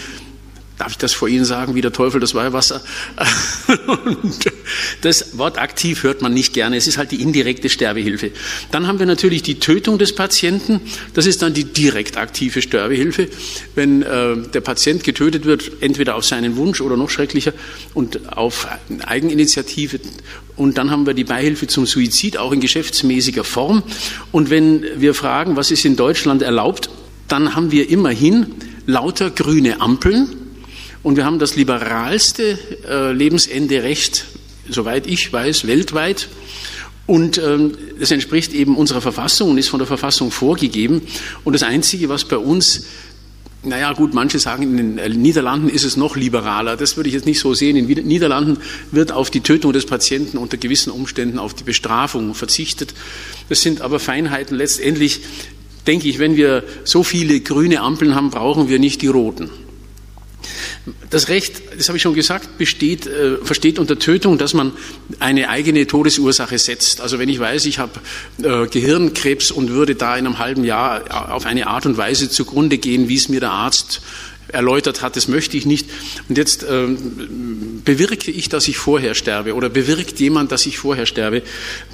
darf 0.79 0.93
ich 0.93 0.97
das 0.97 1.13
vor 1.13 1.27
Ihnen 1.27 1.45
sagen, 1.45 1.75
wie 1.75 1.81
der 1.81 1.91
Teufel 1.91 2.19
das 2.21 2.33
Weihwasser? 2.33 2.81
Und 3.87 4.51
das 5.01 5.37
Wort 5.37 5.59
aktiv 5.59 6.03
hört 6.03 6.21
man 6.21 6.33
nicht 6.33 6.53
gerne. 6.53 6.77
Es 6.77 6.87
ist 6.87 6.97
halt 6.97 7.11
die 7.11 7.21
indirekte 7.21 7.69
Sterbehilfe. 7.69 8.31
Dann 8.71 8.87
haben 8.87 8.97
wir 8.97 9.05
natürlich 9.05 9.43
die 9.43 9.59
Tötung 9.59 9.99
des 9.99 10.15
Patienten. 10.15 10.79
Das 11.13 11.25
ist 11.25 11.41
dann 11.41 11.53
die 11.53 11.65
direkt 11.65 12.17
aktive 12.17 12.61
Sterbehilfe. 12.61 13.27
Wenn 13.75 14.03
äh, 14.03 14.37
der 14.53 14.61
Patient 14.61 15.03
getötet 15.03 15.43
wird, 15.43 15.69
entweder 15.81 16.15
auf 16.15 16.25
seinen 16.25 16.55
Wunsch 16.55 16.79
oder 16.79 16.95
noch 16.95 17.09
schrecklicher 17.09 17.53
und 17.93 18.31
auf 18.37 18.65
Eigeninitiative. 19.05 19.99
Und 20.55 20.77
dann 20.77 20.91
haben 20.91 21.05
wir 21.05 21.13
die 21.13 21.25
Beihilfe 21.25 21.67
zum 21.67 21.85
Suizid, 21.85 22.37
auch 22.37 22.53
in 22.53 22.61
geschäftsmäßiger 22.61 23.43
Form. 23.43 23.83
Und 24.31 24.49
wenn 24.49 24.85
wir 24.95 25.13
fragen, 25.13 25.57
was 25.57 25.71
ist 25.71 25.83
in 25.83 25.97
Deutschland 25.97 26.41
erlaubt, 26.41 26.89
dann 27.27 27.53
haben 27.53 27.71
wir 27.71 27.89
immerhin 27.89 28.47
lauter 28.85 29.29
grüne 29.29 29.81
Ampeln 29.81 30.38
und 31.03 31.15
wir 31.15 31.25
haben 31.25 31.39
das 31.39 31.55
liberalste 31.55 32.59
äh, 32.87 33.11
Lebensenderecht, 33.11 34.25
soweit 34.69 35.07
ich 35.07 35.31
weiß, 35.31 35.67
weltweit. 35.67 36.27
Und 37.07 37.39
ähm, 37.39 37.75
das 37.99 38.11
entspricht 38.11 38.53
eben 38.53 38.77
unserer 38.77 39.01
Verfassung 39.01 39.51
und 39.51 39.57
ist 39.57 39.69
von 39.69 39.79
der 39.79 39.87
Verfassung 39.87 40.29
vorgegeben. 40.29 41.01
Und 41.43 41.53
das 41.53 41.63
Einzige, 41.63 42.07
was 42.09 42.25
bei 42.25 42.37
uns 42.37 42.85
naja, 43.61 43.91
gut, 43.91 44.13
manche 44.13 44.39
sagen, 44.39 44.63
in 44.63 44.77
den 44.77 44.97
äh, 44.97 45.09
Niederlanden 45.09 45.69
ist 45.69 45.83
es 45.83 45.97
noch 45.97 46.15
liberaler. 46.15 46.77
Das 46.77 46.95
würde 46.95 47.09
ich 47.09 47.15
jetzt 47.15 47.25
nicht 47.25 47.39
so 47.39 47.53
sehen. 47.53 47.75
In 47.75 47.87
den 47.87 48.07
Niederlanden 48.07 48.57
wird 48.91 49.11
auf 49.11 49.29
die 49.29 49.41
Tötung 49.41 49.73
des 49.73 49.85
Patienten 49.85 50.37
unter 50.37 50.55
gewissen 50.55 50.91
Umständen 50.91 51.39
auf 51.39 51.53
die 51.53 51.63
Bestrafung 51.65 52.35
verzichtet. 52.35 52.93
Das 53.49 53.61
sind 53.61 53.81
aber 53.81 53.99
Feinheiten. 53.99 54.55
Letztendlich 54.55 55.21
denke 55.87 56.07
ich, 56.07 56.19
wenn 56.19 56.37
wir 56.37 56.63
so 56.85 57.03
viele 57.03 57.41
grüne 57.41 57.81
Ampeln 57.81 58.15
haben, 58.15 58.29
brauchen 58.29 58.69
wir 58.69 58.79
nicht 58.79 59.01
die 59.01 59.07
roten. 59.07 59.49
Das 61.09 61.29
Recht, 61.29 61.61
das 61.77 61.87
habe 61.87 61.97
ich 61.97 62.01
schon 62.01 62.13
gesagt, 62.13 62.57
besteht, 62.57 63.07
äh, 63.07 63.37
versteht 63.43 63.79
unter 63.79 63.99
Tötung, 63.99 64.37
dass 64.37 64.53
man 64.53 64.71
eine 65.19 65.49
eigene 65.49 65.87
Todesursache 65.87 66.57
setzt. 66.57 67.01
Also 67.01 67.19
wenn 67.19 67.29
ich 67.29 67.39
weiß, 67.39 67.65
ich 67.65 67.79
habe 67.79 67.99
äh, 68.41 68.67
Gehirnkrebs 68.67 69.51
und 69.51 69.69
würde 69.69 69.95
da 69.95 70.17
in 70.17 70.25
einem 70.25 70.39
halben 70.39 70.63
Jahr 70.63 71.33
auf 71.33 71.45
eine 71.45 71.67
Art 71.67 71.85
und 71.85 71.97
Weise 71.97 72.29
zugrunde 72.29 72.77
gehen, 72.77 73.09
wie 73.09 73.15
es 73.15 73.29
mir 73.29 73.39
der 73.39 73.51
Arzt 73.51 74.01
erläutert 74.51 75.01
hat, 75.01 75.15
das 75.15 75.27
möchte 75.27 75.57
ich 75.57 75.65
nicht. 75.65 75.89
Und 76.27 76.37
jetzt 76.37 76.63
äh, 76.63 76.87
bewirke 77.85 78.31
ich, 78.31 78.49
dass 78.49 78.67
ich 78.67 78.77
vorher 78.77 79.15
sterbe 79.15 79.55
oder 79.55 79.69
bewirkt 79.69 80.19
jemand, 80.19 80.51
dass 80.51 80.65
ich 80.65 80.77
vorher 80.77 81.05
sterbe, 81.05 81.43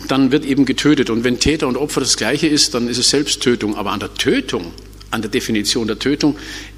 dann 0.07 0.31
wird 0.31 0.45
eben 0.45 0.65
getötet. 0.65 1.09
Und 1.09 1.23
wenn 1.23 1.39
Täter 1.39 1.67
und 1.67 1.77
Opfer 1.77 2.01
das 2.01 2.17
Gleiche 2.17 2.47
ist, 2.47 2.73
dann 2.73 2.87
ist 2.87 2.97
es 2.97 3.09
Selbsttötung. 3.09 3.75
Aber 3.75 3.91
an 3.91 3.99
der 3.99 4.13
Tötung, 4.13 4.73
an 5.11 5.21
der 5.21 5.31
Definition 5.31 5.87
der 5.87 5.99
Tötung 5.99 6.37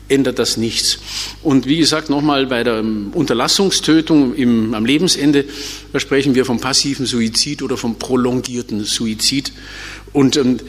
ändert 0.09 0.39
das 0.39 0.57
nichts. 0.57 0.99
Und 1.43 1.65
wie 1.65 1.77
gesagt, 1.77 2.09
nochmal 2.09 2.47
bei 2.47 2.63
der 2.63 2.83
Unterlassungstötung 3.13 4.35
im, 4.35 4.73
am 4.73 4.85
Lebensende, 4.85 5.45
da 5.93 5.99
sprechen 5.99 6.35
wir 6.35 6.45
vom 6.45 6.59
passiven 6.59 7.05
Suizid 7.05 7.61
oder 7.61 7.77
vom 7.77 7.99
prolongierten 7.99 8.83
Suizid. 8.83 9.51
Und 10.13 10.37
ähm, 10.37 10.59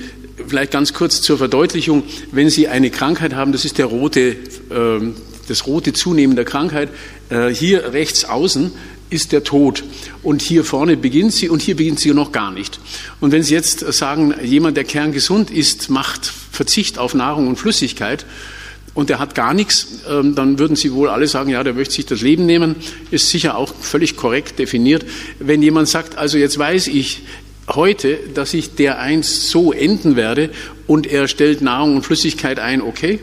vielleicht 0.47 0.73
ganz 0.73 0.93
kurz 0.93 1.23
zur 1.23 1.39
Verdeutlichung, 1.39 2.03
wenn 2.33 2.51
Sie 2.51 2.69
eine 2.69 2.91
Krankheit 2.91 3.35
haben, 3.35 3.53
das 3.53 3.65
ist 3.65 3.79
der 3.79 3.87
rote, 3.87 4.21
äh, 4.21 4.37
das 5.49 5.67
rote 5.67 5.93
Zunehmen 5.93 6.37
der 6.37 6.45
Krankheit, 6.45 6.91
äh, 7.31 7.49
hier 7.49 7.93
rechts 7.93 8.25
außen 8.25 8.73
ist 9.11 9.33
der 9.33 9.45
Tod. 9.45 9.85
Und 10.23 10.43
hier 10.43 10.65
vorne 10.65 10.97
beginnt 10.97 11.33
sie 11.33 11.49
und 11.49 11.63
hier 11.63 11.77
beginnt 11.77 12.01
sie 12.01 12.13
noch 12.13 12.33
gar 12.33 12.51
nicht. 12.51 12.79
Und 13.21 13.33
wenn 13.33 13.43
Sie 13.43 13.55
jetzt 13.55 13.81
sagen, 13.93 14.35
jemand, 14.43 14.77
der 14.77 14.85
kerngesund 14.85 15.51
ist, 15.51 15.89
macht 15.89 16.27
Verzicht 16.53 16.99
auf 16.99 17.15
Nahrung 17.15 17.49
und 17.49 17.57
Flüssigkeit, 17.57 18.27
und 18.99 19.11
der 19.11 19.21
hat 19.21 19.37
gar 19.37 19.55
nichts, 19.55 20.01
ähm, 20.11 20.35
dann 20.35 20.59
würden 20.59 20.75
Sie 20.75 20.93
wohl 20.93 21.09
alle 21.09 21.29
sagen, 21.29 21.51
ja, 21.51 21.63
der 21.63 21.73
möchte 21.73 21.95
sich 21.95 22.07
das 22.07 22.21
Leben 22.21 22.47
nehmen, 22.47 22.75
ist 23.13 23.31
sicher 23.31 23.57
auch 23.57 23.73
völlig 23.73 24.17
korrekt 24.17 24.59
definiert. 24.59 25.07
Wenn 25.39 25.63
jemand 25.63 25.89
sagt, 25.89 26.19
also 26.19 26.37
jetzt 26.37 26.59
weiß 26.59 26.89
ich 26.89 27.23
heute, 27.69 28.19
dass 28.35 28.55
ich 28.55 28.75
der 28.75 28.99
einst 28.99 29.51
so 29.51 29.73
enden 29.73 30.17
werde 30.17 30.51
und 30.89 31.07
er 31.07 31.29
stellt 31.29 31.61
Nahrung 31.61 31.95
und 31.95 32.03
Flüssigkeit 32.03 32.59
ein, 32.59 32.83
okay, 32.83 33.21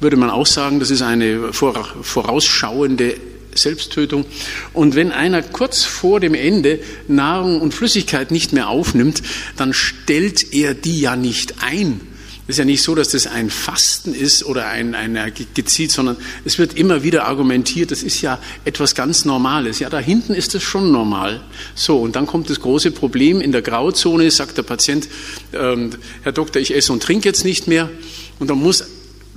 würde 0.00 0.16
man 0.16 0.30
auch 0.30 0.46
sagen, 0.46 0.80
das 0.80 0.90
ist 0.90 1.02
eine 1.02 1.52
vorausschauende 1.52 3.16
Selbsttötung. 3.54 4.24
Und 4.72 4.94
wenn 4.94 5.12
einer 5.12 5.42
kurz 5.42 5.84
vor 5.84 6.20
dem 6.20 6.32
Ende 6.32 6.80
Nahrung 7.06 7.60
und 7.60 7.74
Flüssigkeit 7.74 8.30
nicht 8.30 8.54
mehr 8.54 8.70
aufnimmt, 8.70 9.20
dann 9.58 9.74
stellt 9.74 10.54
er 10.54 10.72
die 10.72 11.00
ja 11.02 11.16
nicht 11.16 11.56
ein, 11.60 12.00
es 12.48 12.54
ist 12.54 12.58
ja 12.60 12.64
nicht 12.64 12.82
so, 12.82 12.94
dass 12.94 13.10
das 13.10 13.26
ein 13.26 13.50
Fasten 13.50 14.14
ist 14.14 14.42
oder 14.42 14.68
ein, 14.68 14.94
ein 14.94 15.32
gezielt, 15.52 15.90
sondern 15.90 16.16
es 16.46 16.58
wird 16.58 16.72
immer 16.78 17.02
wieder 17.02 17.26
argumentiert, 17.26 17.90
das 17.90 18.02
ist 18.02 18.22
ja 18.22 18.38
etwas 18.64 18.94
ganz 18.94 19.26
Normales. 19.26 19.80
Ja, 19.80 19.90
da 19.90 19.98
hinten 19.98 20.32
ist 20.32 20.54
es 20.54 20.62
schon 20.62 20.90
normal. 20.90 21.42
So, 21.74 21.98
und 21.98 22.16
dann 22.16 22.26
kommt 22.26 22.48
das 22.48 22.60
große 22.60 22.90
Problem 22.90 23.42
in 23.42 23.52
der 23.52 23.60
Grauzone, 23.60 24.30
sagt 24.30 24.56
der 24.56 24.62
Patient, 24.62 25.08
ähm, 25.52 25.90
Herr 26.22 26.32
Doktor, 26.32 26.62
ich 26.62 26.74
esse 26.74 26.90
und 26.90 27.02
trinke 27.02 27.28
jetzt 27.28 27.44
nicht 27.44 27.68
mehr. 27.68 27.90
Und 28.38 28.48
dann 28.48 28.58
muss 28.58 28.82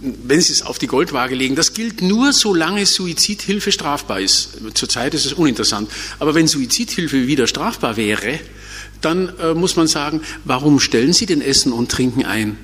wenn 0.04 0.42
Sie 0.42 0.52
es 0.52 0.64
auf 0.64 0.80
die 0.80 0.88
Goldwaage 0.88 1.36
legen, 1.36 1.56
das 1.56 1.74
gilt 1.74 2.02
nur, 2.02 2.34
solange 2.34 2.88
Suizidhilfe 2.88 3.72
strafbar 3.72 4.20
ist. 4.20 4.58
Zurzeit 4.74 5.14
ist 5.14 5.28
es 5.28 5.34
uninteressant. 5.34 5.92
Aber 6.18 6.34
wenn 6.34 6.48
Suizidhilfe 6.48 7.28
wieder 7.28 7.46
strafbar 7.46 7.98
wäre, 7.98 8.40
dann 9.02 9.32
äh, 9.38 9.54
muss 9.54 9.76
man 9.76 9.86
sagen, 9.86 10.22
warum 10.44 10.80
stellen 10.80 11.14
Sie 11.14 11.28
denn 11.28 11.42
Essen 11.42 11.72
und 11.72 11.92
Trinken 11.92 12.26
ein? 12.26 12.58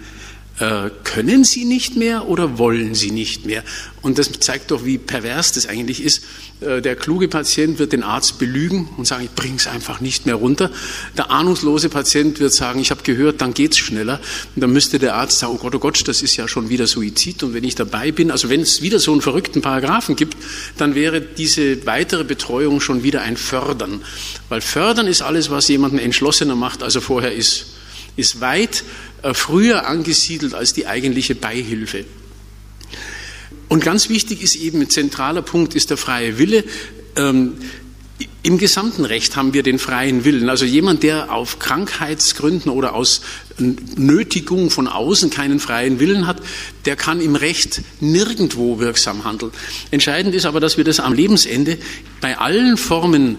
Äh, 0.59 0.89
können 1.03 1.43
sie 1.43 1.65
nicht 1.65 1.95
mehr 1.95 2.27
oder 2.27 2.57
wollen 2.57 2.95
sie 2.95 3.11
nicht 3.11 3.45
mehr? 3.45 3.63
Und 4.01 4.17
das 4.17 4.31
zeigt 4.39 4.71
doch, 4.71 4.85
wie 4.85 4.97
pervers 4.97 5.51
das 5.51 5.67
eigentlich 5.67 6.01
ist. 6.01 6.23
Äh, 6.61 6.81
der 6.81 6.95
kluge 6.95 7.27
Patient 7.27 7.77
wird 7.77 7.93
den 7.93 8.01
Arzt 8.01 8.39
belügen 8.39 8.89
und 8.97 9.05
sagen, 9.05 9.25
ich 9.25 9.29
bring's 9.29 9.67
einfach 9.67 10.01
nicht 10.01 10.25
mehr 10.25 10.33
runter. 10.33 10.71
Der 11.15 11.29
ahnungslose 11.29 11.89
Patient 11.89 12.39
wird 12.39 12.53
sagen, 12.53 12.79
ich 12.79 12.89
habe 12.89 13.03
gehört, 13.03 13.41
dann 13.41 13.53
geht's 13.53 13.77
schneller. 13.77 14.19
Und 14.55 14.61
dann 14.63 14.73
müsste 14.73 14.97
der 14.97 15.13
Arzt 15.13 15.37
sagen, 15.37 15.53
oh 15.53 15.59
Gott, 15.59 15.75
oh 15.75 15.79
Gott, 15.79 16.07
das 16.07 16.23
ist 16.23 16.35
ja 16.37 16.47
schon 16.47 16.69
wieder 16.69 16.87
Suizid. 16.87 17.43
Und 17.43 17.53
wenn 17.53 17.63
ich 17.63 17.75
dabei 17.75 18.11
bin, 18.11 18.31
also 18.31 18.49
wenn 18.49 18.61
es 18.61 18.81
wieder 18.81 18.97
so 18.97 19.11
einen 19.11 19.21
verrückten 19.21 19.61
Paragraphen 19.61 20.15
gibt, 20.15 20.35
dann 20.77 20.95
wäre 20.95 21.21
diese 21.21 21.85
weitere 21.85 22.23
Betreuung 22.23 22.81
schon 22.81 23.03
wieder 23.03 23.21
ein 23.21 23.37
Fördern. 23.37 24.01
Weil 24.49 24.61
Fördern 24.61 25.05
ist 25.05 25.21
alles, 25.21 25.51
was 25.51 25.67
jemanden 25.67 25.99
entschlossener 25.99 26.55
macht, 26.55 26.81
als 26.81 26.95
er 26.95 27.01
vorher 27.01 27.35
ist. 27.35 27.67
Ist 28.15 28.41
weit 28.41 28.83
früher 29.33 29.87
angesiedelt 29.87 30.53
als 30.53 30.73
die 30.73 30.87
eigentliche 30.87 31.35
Beihilfe. 31.35 32.05
Und 33.69 33.83
ganz 33.83 34.09
wichtig 34.09 34.41
ist 34.41 34.55
eben, 34.55 34.81
ein 34.81 34.89
zentraler 34.89 35.41
Punkt 35.41 35.75
ist 35.75 35.89
der 35.89 35.97
freie 35.97 36.37
Wille. 36.37 36.63
Ähm, 37.15 37.53
Im 38.43 38.57
gesamten 38.57 39.03
Recht 39.03 39.35
haben 39.35 39.53
wir 39.53 39.61
den 39.61 39.77
freien 39.77 40.23
Willen. 40.23 40.49
Also 40.49 40.63
jemand, 40.63 41.03
der 41.03 41.33
auf 41.33 41.59
Krankheitsgründen 41.59 42.71
oder 42.71 42.93
aus 42.93 43.21
Nötigung 43.57 44.69
von 44.69 44.87
außen 44.87 45.29
keinen 45.29 45.59
freien 45.59 45.99
Willen 45.99 46.27
hat, 46.27 46.41
der 46.85 46.95
kann 46.95 47.19
im 47.19 47.35
Recht 47.35 47.81
nirgendwo 47.99 48.79
wirksam 48.79 49.25
handeln. 49.25 49.51
Entscheidend 49.91 50.33
ist 50.33 50.45
aber, 50.45 50.59
dass 50.59 50.77
wir 50.77 50.85
das 50.85 50.99
am 50.99 51.13
Lebensende 51.13 51.77
bei 52.21 52.37
allen 52.37 52.77
Formen 52.77 53.37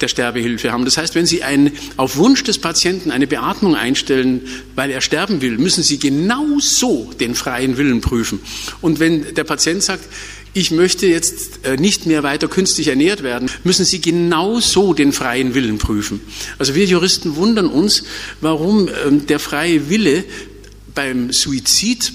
der 0.00 0.08
Sterbehilfe 0.08 0.72
haben. 0.72 0.84
Das 0.84 0.98
heißt, 0.98 1.14
wenn 1.14 1.26
Sie 1.26 1.42
ein, 1.42 1.72
auf 1.96 2.16
Wunsch 2.16 2.42
des 2.44 2.58
Patienten 2.58 3.10
eine 3.10 3.26
Beatmung 3.26 3.74
einstellen, 3.74 4.42
weil 4.74 4.90
er 4.90 5.00
sterben 5.00 5.40
will, 5.40 5.58
müssen 5.58 5.82
Sie 5.82 5.98
genau 5.98 6.58
so 6.60 7.10
den 7.18 7.34
freien 7.34 7.76
Willen 7.76 8.00
prüfen. 8.00 8.40
Und 8.80 9.00
wenn 9.00 9.34
der 9.34 9.44
Patient 9.44 9.82
sagt, 9.82 10.04
ich 10.52 10.70
möchte 10.70 11.06
jetzt 11.06 11.66
äh, 11.66 11.76
nicht 11.76 12.06
mehr 12.06 12.22
weiter 12.22 12.48
künstlich 12.48 12.88
ernährt 12.88 13.22
werden, 13.22 13.50
müssen 13.64 13.84
Sie 13.84 14.00
genau 14.00 14.58
so 14.60 14.94
den 14.94 15.12
freien 15.12 15.54
Willen 15.54 15.78
prüfen. 15.78 16.20
Also 16.58 16.74
wir 16.74 16.86
Juristen 16.86 17.36
wundern 17.36 17.66
uns, 17.66 18.04
warum 18.40 18.88
ähm, 19.06 19.26
der 19.26 19.38
freie 19.38 19.90
Wille 19.90 20.24
beim 20.94 21.30
Suizid 21.30 22.12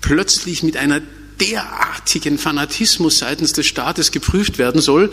plötzlich 0.00 0.62
mit 0.64 0.76
einer 0.76 1.00
derartigen 1.40 2.38
Fanatismus 2.38 3.18
seitens 3.18 3.52
des 3.52 3.66
Staates 3.66 4.10
geprüft 4.10 4.58
werden 4.58 4.80
soll, 4.80 5.10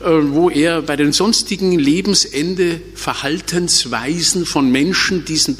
äh, 0.00 0.04
wo 0.04 0.50
er 0.50 0.82
bei 0.82 0.96
den 0.96 1.12
sonstigen 1.12 1.78
Lebensende 1.78 2.80
Verhaltensweisen 2.94 4.46
von 4.46 4.70
Menschen, 4.70 5.24
die 5.24 5.34
es 5.34 5.50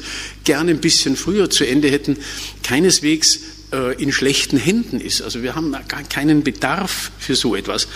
gerne 0.43 0.71
ein 0.71 0.81
bisschen 0.81 1.15
früher 1.15 1.49
zu 1.49 1.65
Ende 1.65 1.89
hätten, 1.89 2.17
keineswegs 2.63 3.39
äh, 3.71 4.01
in 4.01 4.11
schlechten 4.11 4.57
Händen 4.57 4.99
ist. 4.99 5.21
Also 5.21 5.43
wir 5.43 5.55
haben 5.55 5.71
gar 5.71 6.03
keinen 6.03 6.43
Bedarf 6.43 7.11
für 7.17 7.35
so 7.35 7.55
etwas. 7.55 7.87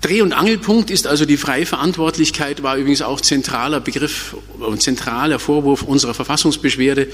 Dreh- 0.00 0.22
und 0.22 0.32
Angelpunkt 0.32 0.90
ist 0.90 1.06
also 1.06 1.24
die 1.24 1.36
freie 1.36 1.64
Verantwortlichkeit, 1.64 2.62
war 2.62 2.76
übrigens 2.76 3.02
auch 3.02 3.20
zentraler 3.20 3.80
Begriff 3.80 4.36
und 4.58 4.82
zentraler 4.82 5.38
Vorwurf 5.38 5.82
unserer 5.82 6.12
Verfassungsbeschwerde, 6.12 7.08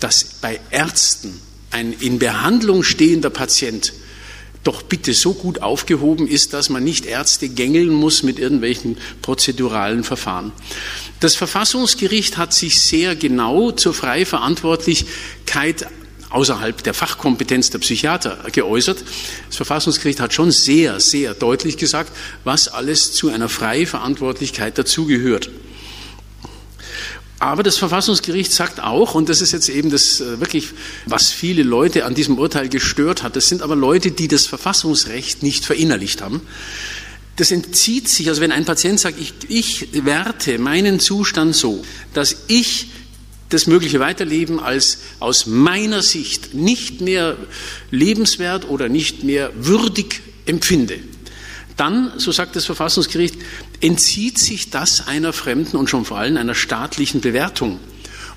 dass 0.00 0.24
bei 0.24 0.60
Ärzten 0.70 1.40
ein 1.70 1.92
in 1.92 2.18
Behandlung 2.18 2.82
stehender 2.82 3.30
Patient 3.30 3.92
doch 4.64 4.82
bitte 4.82 5.14
so 5.14 5.32
gut 5.32 5.62
aufgehoben 5.62 6.26
ist, 6.26 6.52
dass 6.52 6.68
man 6.68 6.84
nicht 6.84 7.06
Ärzte 7.06 7.48
gängeln 7.48 7.88
muss 7.88 8.22
mit 8.22 8.38
irgendwelchen 8.38 8.98
prozeduralen 9.22 10.04
Verfahren. 10.04 10.52
Das 11.20 11.34
Verfassungsgericht 11.36 12.36
hat 12.36 12.52
sich 12.52 12.80
sehr 12.80 13.16
genau 13.16 13.70
zur 13.70 13.94
Freiverantwortlichkeit 13.94 15.86
außerhalb 16.30 16.82
der 16.82 16.92
Fachkompetenz 16.92 17.70
der 17.70 17.78
Psychiater 17.78 18.44
geäußert. 18.52 19.02
Das 19.46 19.56
Verfassungsgericht 19.56 20.20
hat 20.20 20.34
schon 20.34 20.50
sehr, 20.50 21.00
sehr 21.00 21.34
deutlich 21.34 21.78
gesagt, 21.78 22.12
was 22.44 22.68
alles 22.68 23.12
zu 23.12 23.30
einer 23.30 23.48
Freiverantwortlichkeit 23.48 24.76
dazugehört. 24.76 25.50
Aber 27.40 27.62
das 27.62 27.76
Verfassungsgericht 27.76 28.52
sagt 28.52 28.80
auch, 28.80 29.14
und 29.14 29.28
das 29.28 29.40
ist 29.40 29.52
jetzt 29.52 29.68
eben 29.68 29.90
das 29.90 30.20
äh, 30.20 30.40
wirklich, 30.40 30.70
was 31.06 31.30
viele 31.30 31.62
Leute 31.62 32.04
an 32.04 32.14
diesem 32.14 32.36
Urteil 32.38 32.68
gestört 32.68 33.22
hat, 33.22 33.36
das 33.36 33.48
sind 33.48 33.62
aber 33.62 33.76
Leute, 33.76 34.10
die 34.10 34.26
das 34.26 34.46
Verfassungsrecht 34.46 35.42
nicht 35.42 35.64
verinnerlicht 35.64 36.20
haben. 36.20 36.40
Das 37.36 37.52
entzieht 37.52 38.08
sich, 38.08 38.28
also 38.28 38.40
wenn 38.40 38.50
ein 38.50 38.64
Patient 38.64 38.98
sagt, 38.98 39.20
ich, 39.20 39.34
ich 39.48 40.04
werte 40.04 40.58
meinen 40.58 40.98
Zustand 40.98 41.54
so, 41.54 41.84
dass 42.12 42.34
ich 42.48 42.88
das 43.50 43.68
mögliche 43.68 44.00
Weiterleben 44.00 44.58
als 44.58 44.98
aus 45.20 45.46
meiner 45.46 46.02
Sicht 46.02 46.54
nicht 46.54 47.00
mehr 47.00 47.36
lebenswert 47.92 48.68
oder 48.68 48.88
nicht 48.88 49.22
mehr 49.22 49.52
würdig 49.56 50.20
empfinde, 50.46 50.98
dann, 51.78 52.12
so 52.16 52.32
sagt 52.32 52.56
das 52.56 52.66
Verfassungsgericht, 52.66 53.36
entzieht 53.80 54.38
sich 54.38 54.70
das 54.70 55.06
einer 55.06 55.32
fremden 55.32 55.76
und 55.76 55.88
schon 55.88 56.04
vor 56.04 56.18
allem 56.18 56.36
einer 56.36 56.54
staatlichen 56.54 57.20
Bewertung. 57.20 57.80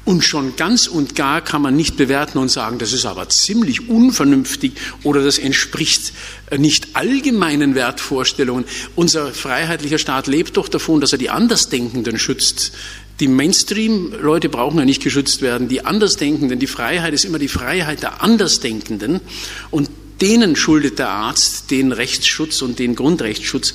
Und 0.03 0.23
schon 0.23 0.55
ganz 0.55 0.87
und 0.87 1.15
gar 1.15 1.41
kann 1.41 1.61
man 1.61 1.75
nicht 1.75 1.95
bewerten 1.95 2.39
und 2.39 2.49
sagen, 2.49 2.79
das 2.79 2.91
ist 2.91 3.05
aber 3.05 3.29
ziemlich 3.29 3.87
unvernünftig 3.87 4.73
oder 5.03 5.23
das 5.23 5.37
entspricht 5.37 6.11
nicht 6.57 6.95
allgemeinen 6.95 7.75
Wertvorstellungen. 7.75 8.65
Unser 8.95 9.31
freiheitlicher 9.31 9.99
Staat 9.99 10.25
lebt 10.25 10.57
doch 10.57 10.69
davon, 10.69 11.01
dass 11.01 11.11
er 11.11 11.19
die 11.19 11.29
Andersdenkenden 11.29 12.17
schützt. 12.17 12.71
Die 13.19 13.27
Mainstream-Leute 13.27 14.49
brauchen 14.49 14.79
ja 14.79 14.85
nicht 14.85 15.03
geschützt 15.03 15.43
werden. 15.43 15.67
Die 15.67 15.85
Andersdenkenden, 15.85 16.57
die 16.57 16.65
Freiheit 16.65 17.13
ist 17.13 17.23
immer 17.23 17.37
die 17.37 17.47
Freiheit 17.47 18.01
der 18.01 18.23
Andersdenkenden. 18.23 19.21
Und 19.69 19.91
denen 20.21 20.55
schuldet 20.55 20.99
der 20.99 21.09
Arzt 21.09 21.71
den 21.71 21.91
Rechtsschutz 21.91 22.61
und 22.61 22.79
den 22.79 22.95
Grundrechtsschutz. 22.95 23.73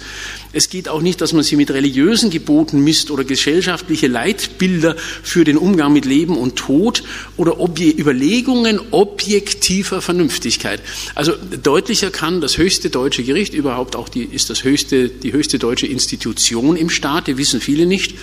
Es 0.56 0.70
geht 0.70 0.88
auch 0.88 1.02
nicht, 1.02 1.20
dass 1.20 1.34
man 1.34 1.42
sie 1.42 1.54
mit 1.54 1.70
religiösen 1.70 2.30
Geboten 2.30 2.82
misst 2.82 3.10
oder 3.10 3.24
gesellschaftliche 3.24 4.06
Leitbilder 4.06 4.96
für 4.96 5.44
den 5.44 5.58
Umgang 5.58 5.92
mit 5.92 6.06
Leben 6.06 6.38
und 6.38 6.56
Tod 6.56 7.02
oder 7.36 7.60
Obje 7.60 7.90
Überlegungen 7.90 8.80
objektiver 8.90 10.00
Vernünftigkeit. 10.00 10.80
Also 11.14 11.34
deutlicher 11.62 12.10
kann 12.10 12.40
das 12.40 12.56
höchste 12.56 12.88
deutsche 12.88 13.22
Gericht 13.22 13.52
überhaupt 13.52 13.96
auch 13.96 14.08
die, 14.08 14.22
ist 14.22 14.48
das 14.48 14.64
höchste, 14.64 15.10
die 15.10 15.34
höchste 15.34 15.58
deutsche 15.58 15.88
Institution 15.88 16.74
im 16.76 16.88
Staat, 16.88 17.26
die 17.26 17.36
wissen 17.36 17.60
viele 17.60 17.84
nicht. 17.84 18.14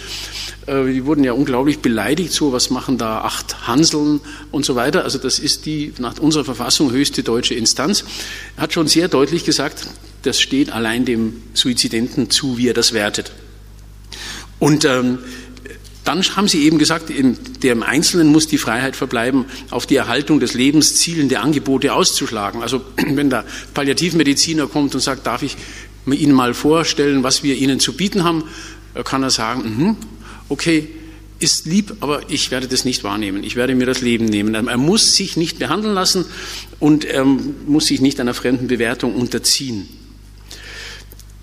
Äh, 0.66 0.86
die 0.92 1.06
wurden 1.06 1.24
ja 1.24 1.34
unglaublich 1.34 1.80
beleidigt, 1.80 2.34
so 2.34 2.52
was 2.52 2.72
machen 2.72 2.98
da 2.98 3.22
acht 3.22 3.68
Hanseln 3.68 4.22
und 4.52 4.66
so 4.66 4.76
weiter. 4.76 5.04
Also 5.04 5.20
das 5.20 5.38
ist 5.38 5.68
die 5.68 5.94
nach 6.00 6.18
unserer 6.18 6.46
Verfassung 6.46 6.92
höchste 6.92 7.22
deutsche 7.22 7.54
Instanz. 7.54 8.06
Hat 8.58 8.74
schon 8.74 8.88
sehr 8.88 9.08
deutlich 9.08 9.46
gesagt, 9.46 9.86
das 10.24 10.42
steht 10.42 10.72
allein 10.72 11.06
dem 11.06 11.42
Suizidenten 11.54 12.30
zu, 12.30 12.58
wie 12.58 12.70
er 12.70 12.74
das 12.74 12.94
wertet. 12.94 13.32
Und 14.60 14.86
ähm, 14.86 15.20
dann 16.04 16.22
haben 16.36 16.48
Sie 16.48 16.66
eben 16.66 16.80
gesagt, 16.80 17.10
in 17.10 17.38
dem 17.62 17.82
Einzelnen 17.82 18.28
muss 18.28 18.48
die 18.48 18.58
Freiheit 18.58 18.96
verbleiben, 18.96 19.46
auf 19.70 19.86
die 19.86 19.96
Erhaltung 19.96 20.40
des 20.40 20.54
Lebens 20.54 20.96
zielende 20.96 21.40
Angebote 21.40 21.94
auszuschlagen. 21.94 22.62
Also 22.62 22.82
wenn 22.98 23.30
der 23.30 23.46
Palliativmediziner 23.74 24.68
kommt 24.68 24.96
und 24.96 25.02
sagt, 25.02 25.28
darf 25.28 25.44
ich 25.44 25.56
Ihnen 26.06 26.34
mal 26.34 26.54
vorstellen, 26.54 27.24
was 27.24 27.44
wir 27.44 27.56
Ihnen 27.56 27.80
zu 27.80 27.94
bieten 27.94 28.24
haben, 28.24 28.44
kann 29.04 29.24
er 29.24 29.30
sagen, 29.30 29.62
mm 29.62 29.98
okay, 30.50 30.88
ist 31.40 31.66
lieb, 31.66 31.96
aber 32.02 32.30
ich 32.30 32.52
werde 32.52 32.68
das 32.68 32.86
nicht 32.86 33.04
wahrnehmen. 33.04 33.44
Ich 33.44 33.56
werde 33.56 33.76
mir 33.76 33.86
das 33.86 34.02
Leben 34.02 34.26
nehmen. 34.26 34.54
Er 34.54 34.78
muss 34.78 35.16
sich 35.16 35.36
nicht 35.36 35.58
behandeln 35.58 35.94
lassen 35.94 36.26
und 36.80 37.06
er 37.06 37.26
muss 37.26 37.88
sich 37.88 38.02
nicht 38.02 38.20
einer 38.20 38.34
fremden 38.34 38.68
Bewertung 38.68 39.16
unterziehen. 39.16 39.90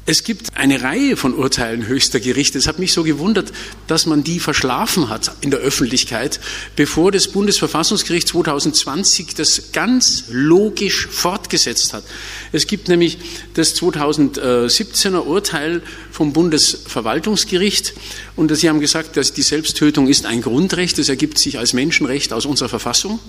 Es 0.07 0.25
gibt 0.25 0.57
eine 0.57 0.83
Reihe 0.83 1.17
von 1.17 1.35
Urteilen 1.35 1.87
höchster 1.87 2.21
Gerichte. 2.21 2.59
Es 2.59 2.67
hat 2.67 2.79
mich 2.79 2.93
so 2.93 3.05
gewundert, 3.05 3.53
dass 3.87 4.07
man 4.07 4.25
die 4.25 4.41
verschlafen 4.41 5.11
hat 5.11 5.33
in 5.43 5.51
der 5.51 5.61
Öffentlichkeit, 5.61 6.41
bevor 6.75 7.13
das 7.13 7.29
Bundesverfassungsgericht 7.29 8.27
2020 8.27 9.35
das 9.35 9.73
ganz 9.73 10.25
logisch 10.31 11.07
fortgesetzt 11.07 11.93
hat. 11.93 12.03
Es 12.51 12.67
gibt 12.67 12.89
nämlich 12.89 13.19
das 13.55 13.77
2017er 13.77 15.27
Urteil 15.27 15.83
vom 16.11 16.33
Bundesverwaltungsgericht 16.33 17.93
und 18.37 18.55
Sie 18.57 18.69
haben 18.69 18.81
gesagt, 18.81 19.19
dass 19.19 19.35
die 19.35 19.43
Selbsttötung 19.43 20.09
ist 20.09 20.25
ein 20.25 20.41
Grundrecht. 20.41 20.99
Das 20.99 21.11
ergibt 21.11 21.39
sich 21.39 21.59
als 21.59 21.75
Menschenrecht 21.75 22.33
aus 22.33 22.47
unserer 22.47 22.71
Verfassung. 22.71 23.21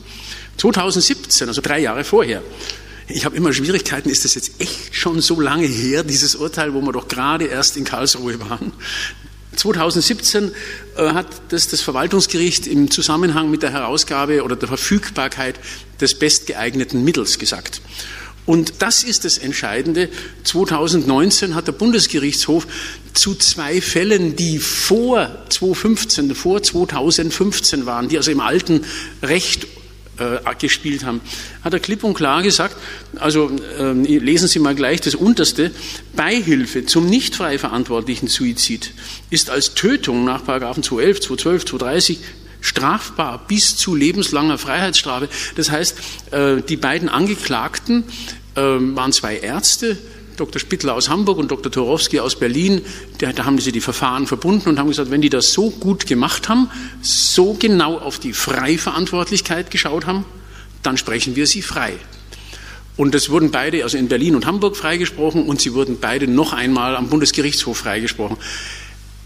2017, 0.58 1.48
also 1.48 1.62
drei 1.62 1.80
Jahre 1.80 2.04
vorher, 2.04 2.42
ich 3.08 3.26
habe 3.26 3.36
immer 3.36 3.54
Schwierigkeiten, 3.54 4.10
ist 4.10 4.26
das 4.26 4.36
jetzt 4.36 4.60
echt 4.60 4.96
schon 4.96 5.22
so 5.22 5.40
lange 5.40 5.66
her, 5.66 6.04
dieses 6.04 6.36
Urteil, 6.36 6.74
wo 6.74 6.82
wir 6.82 6.92
doch 6.92 7.08
gerade 7.08 7.46
erst 7.46 7.78
in 7.78 7.84
Karlsruhe 7.84 8.40
waren? 8.40 8.72
2017 9.56 10.52
äh, 10.96 11.10
hat 11.10 11.28
das, 11.50 11.68
das 11.68 11.82
Verwaltungsgericht 11.82 12.68
im 12.68 12.90
Zusammenhang 12.90 13.52
mit 13.52 13.64
der 13.64 13.72
Herausgabe 13.72 14.44
oder 14.44 14.56
der 14.56 14.68
Verfügbarkeit 14.68 15.60
des 16.00 16.18
bestgeeigneten 16.18 17.04
Mittels 17.04 17.38
gesagt. 17.38 17.82
Und 18.46 18.76
das 18.80 19.04
ist 19.04 19.24
das 19.26 19.38
Entscheidende. 19.38 20.10
2019 20.46 21.54
hat 21.54 21.68
der 21.68 21.74
Bundesgerichtshof 21.74 22.66
zu 23.14 23.36
zwei 23.36 23.82
Fällen, 23.82 24.36
die 24.36 24.58
vor 24.58 25.30
2015, 25.50 26.34
vor 26.34 26.64
2015 26.64 27.86
waren, 27.86 28.10
die 28.10 28.18
also 28.18 28.32
im 28.32 28.40
alten 28.40 28.84
Recht 29.22 29.68
gespielt 30.60 31.04
haben, 31.04 31.22
hat 31.64 31.74
er 31.74 31.80
klipp 31.80 32.04
und 32.04 32.14
klar 32.14 32.44
gesagt, 32.44 32.76
also 33.16 33.50
äh, 33.80 33.92
lesen 33.94 34.48
Sie 34.48 34.60
mal 34.60 34.76
gleich 34.76 35.02
das 35.02 35.16
unterste, 35.16 35.72
Beihilfe 36.16 36.86
zum 36.86 37.08
nicht 37.08 37.36
frei 37.36 37.58
verantwortlichen 37.58 38.28
Suizid 38.28 38.94
ist 39.30 39.50
als 39.50 39.74
Tötung 39.74 40.24
nach 40.24 40.46
Paragraphen 40.46 40.84
211, 40.84 41.22
212, 41.22 41.66
230 41.66 42.20
strafbar 42.62 43.46
bis 43.48 43.76
zu 43.76 43.96
lebenslanger 43.96 44.58
Freiheitsstrafe. 44.58 45.28
Das 45.56 45.72
heißt, 45.72 45.98
äh, 46.32 46.62
die 46.62 46.78
beiden 46.78 47.10
Angeklagten 47.10 48.04
äh, 48.56 48.62
waren 48.62 49.12
zwei 49.12 49.38
Ärzte, 49.38 49.98
Dr. 50.38 50.60
Spittler 50.60 50.94
aus 50.96 51.10
Hamburg 51.10 51.38
und 51.38 51.52
Dr. 51.52 51.72
Torowski 51.72 52.20
aus 52.20 52.38
Berlin, 52.38 52.82
da, 53.20 53.34
da 53.34 53.46
haben 53.46 53.60
sie 53.60 53.72
die 53.72 53.82
Verfahren 53.82 54.28
verbunden 54.28 54.70
und 54.70 54.80
haben 54.80 54.88
gesagt, 54.88 55.12
wenn 55.12 55.22
die 55.22 55.30
das 55.30 55.54
so 55.54 55.70
gut 55.70 56.08
gemacht 56.08 56.50
haben, 56.50 56.70
so 57.02 57.54
genau 57.54 57.98
auf 57.98 58.20
die 58.20 58.34
Freiverantwortlichkeit 58.34 59.72
geschaut 59.72 60.06
haben, 60.06 60.26
dann 60.84 60.98
sprechen 60.98 61.36
wir 61.36 61.48
sie 61.48 61.62
frei. 61.62 61.94
Und 62.98 63.16
es 63.16 63.30
wurden 63.30 63.52
beide, 63.52 63.84
also 63.84 63.98
in 63.98 64.08
Berlin 64.08 64.36
und 64.36 64.46
Hamburg 64.46 64.76
freigesprochen 64.76 65.46
und 65.46 65.62
sie 65.62 65.74
wurden 65.74 66.00
beide 66.00 66.28
noch 66.28 66.54
einmal 66.54 66.96
am 66.96 67.10
Bundesgerichtshof 67.10 67.78
freigesprochen. 67.78 68.38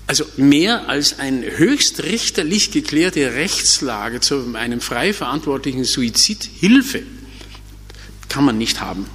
Also 0.07 0.23
mehr 0.37 0.87
als 0.87 1.17
eine 1.17 1.57
höchstrichterlich 1.57 2.71
geklärte 2.71 3.33
Rechtslage 3.33 4.19
zu 4.19 4.53
einem 4.53 4.79
frei 4.79 5.13
verantwortlichen 5.13 5.83
Suizidhilfe 5.83 7.03
kann 8.29 8.45
man 8.45 8.57
nicht 8.57 8.81
haben. 8.81 9.07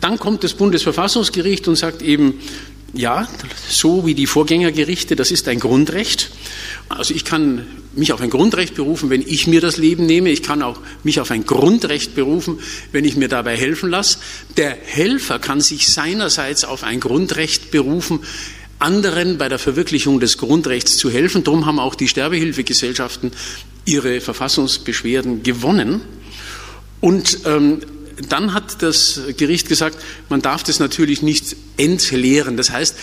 Dann 0.00 0.18
kommt 0.18 0.44
das 0.44 0.54
Bundesverfassungsgericht 0.54 1.68
und 1.68 1.76
sagt 1.76 2.02
eben, 2.02 2.40
ja, 2.92 3.28
so 3.68 4.06
wie 4.06 4.14
die 4.14 4.26
Vorgängergerichte, 4.26 5.16
das 5.16 5.30
ist 5.30 5.48
ein 5.48 5.60
Grundrecht. 5.60 6.30
Also 6.88 7.14
ich 7.14 7.24
kann 7.24 7.66
mich 7.94 8.12
auf 8.12 8.20
ein 8.20 8.30
Grundrecht 8.30 8.74
berufen, 8.74 9.10
wenn 9.10 9.22
ich 9.22 9.46
mir 9.46 9.60
das 9.60 9.76
Leben 9.76 10.06
nehme. 10.06 10.30
Ich 10.30 10.42
kann 10.42 10.62
auch 10.62 10.78
mich 11.02 11.20
auf 11.20 11.30
ein 11.30 11.44
Grundrecht 11.44 12.14
berufen, 12.14 12.60
wenn 12.92 13.04
ich 13.04 13.16
mir 13.16 13.28
dabei 13.28 13.56
helfen 13.56 13.90
lasse. 13.90 14.18
Der 14.56 14.70
Helfer 14.70 15.38
kann 15.38 15.60
sich 15.60 15.88
seinerseits 15.88 16.64
auf 16.64 16.84
ein 16.84 17.00
Grundrecht 17.00 17.70
berufen, 17.70 18.20
anderen 18.78 19.38
bei 19.38 19.48
der 19.48 19.58
Verwirklichung 19.58 20.20
des 20.20 20.38
Grundrechts 20.38 20.96
zu 20.96 21.10
helfen. 21.10 21.44
Darum 21.44 21.66
haben 21.66 21.78
auch 21.78 21.94
die 21.94 22.08
Sterbehilfegesellschaften 22.08 23.32
ihre 23.84 24.20
Verfassungsbeschwerden 24.20 25.42
gewonnen. 25.42 26.02
Und 27.00 27.40
ähm, 27.44 27.80
dann 28.28 28.54
hat 28.54 28.82
das 28.82 29.20
Gericht 29.36 29.68
gesagt, 29.68 29.98
man 30.28 30.42
darf 30.42 30.62
das 30.62 30.78
natürlich 30.78 31.22
nicht 31.22 31.56
entleeren. 31.76 32.56
Das 32.56 32.70
heißt, 32.70 32.96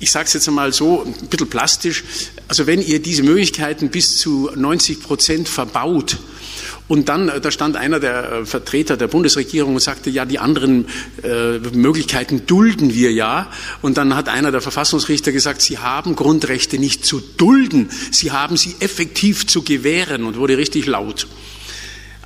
ich 0.00 0.10
sage 0.10 0.26
es 0.26 0.32
jetzt 0.32 0.48
einmal 0.48 0.72
so, 0.72 1.04
ein 1.04 1.28
bisschen 1.28 1.48
plastisch, 1.48 2.04
also 2.46 2.66
wenn 2.66 2.80
ihr 2.80 3.00
diese 3.00 3.22
Möglichkeiten 3.22 3.90
bis 3.90 4.18
zu 4.18 4.50
90 4.54 5.02
Prozent 5.02 5.48
verbaut, 5.48 6.18
und 6.88 7.10
dann, 7.10 7.28
äh, 7.28 7.40
da 7.40 7.50
stand 7.50 7.76
einer 7.76 8.00
der 8.00 8.32
äh, 8.32 8.46
Vertreter 8.46 8.96
der 8.96 9.06
Bundesregierung 9.08 9.74
und 9.74 9.80
sagte, 9.80 10.10
ja, 10.10 10.24
die 10.24 10.38
anderen 10.38 10.86
äh, 11.22 11.58
Möglichkeiten 11.58 12.46
dulden 12.46 12.94
wir 12.94 13.12
ja. 13.12 13.50
Und 13.82 13.98
dann 13.98 14.16
hat 14.16 14.28
einer 14.28 14.50
der 14.50 14.62
Verfassungsrichter 14.62 15.30
gesagt, 15.30 15.60
Sie 15.60 15.78
haben 15.78 16.16
Grundrechte 16.16 16.78
nicht 16.78 17.04
zu 17.04 17.20
dulden, 17.36 17.90
Sie 18.10 18.32
haben 18.32 18.56
sie 18.56 18.74
effektiv 18.80 19.46
zu 19.46 19.62
gewähren 19.62 20.24
und 20.24 20.38
wurde 20.38 20.56
richtig 20.56 20.86
laut. 20.86 21.26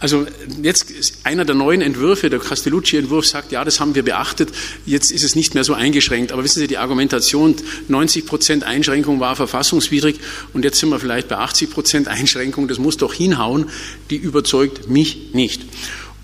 Also 0.03 0.27
jetzt 0.61 0.93
einer 1.23 1.45
der 1.45 1.55
neuen 1.55 1.81
Entwürfe, 1.81 2.29
der 2.29 2.41
Castellucci-Entwurf 2.41 3.25
sagt, 3.25 3.53
ja, 3.53 3.65
das 3.65 3.79
haben 3.79 3.95
wir 3.95 4.03
beachtet, 4.03 4.51
jetzt 4.85 5.12
ist 5.12 5.23
es 5.23 5.37
nicht 5.37 5.55
mehr 5.55 5.62
so 5.62 5.75
eingeschränkt. 5.75 6.33
Aber 6.33 6.43
wissen 6.43 6.59
Sie, 6.59 6.67
die 6.67 6.79
Argumentation, 6.79 7.55
90 7.87 8.27
Prozent 8.27 8.65
Einschränkung 8.65 9.21
war 9.21 9.37
verfassungswidrig 9.37 10.19
und 10.55 10.65
jetzt 10.65 10.81
sind 10.81 10.88
wir 10.88 10.99
vielleicht 10.99 11.29
bei 11.29 11.37
80 11.37 11.71
Prozent 11.71 12.09
Einschränkung, 12.09 12.67
das 12.67 12.81
muss 12.81 12.97
doch 12.97 13.15
hinhauen, 13.15 13.71
die 14.11 14.17
überzeugt 14.17 14.91
mich 14.91 15.33
nicht. 15.35 15.62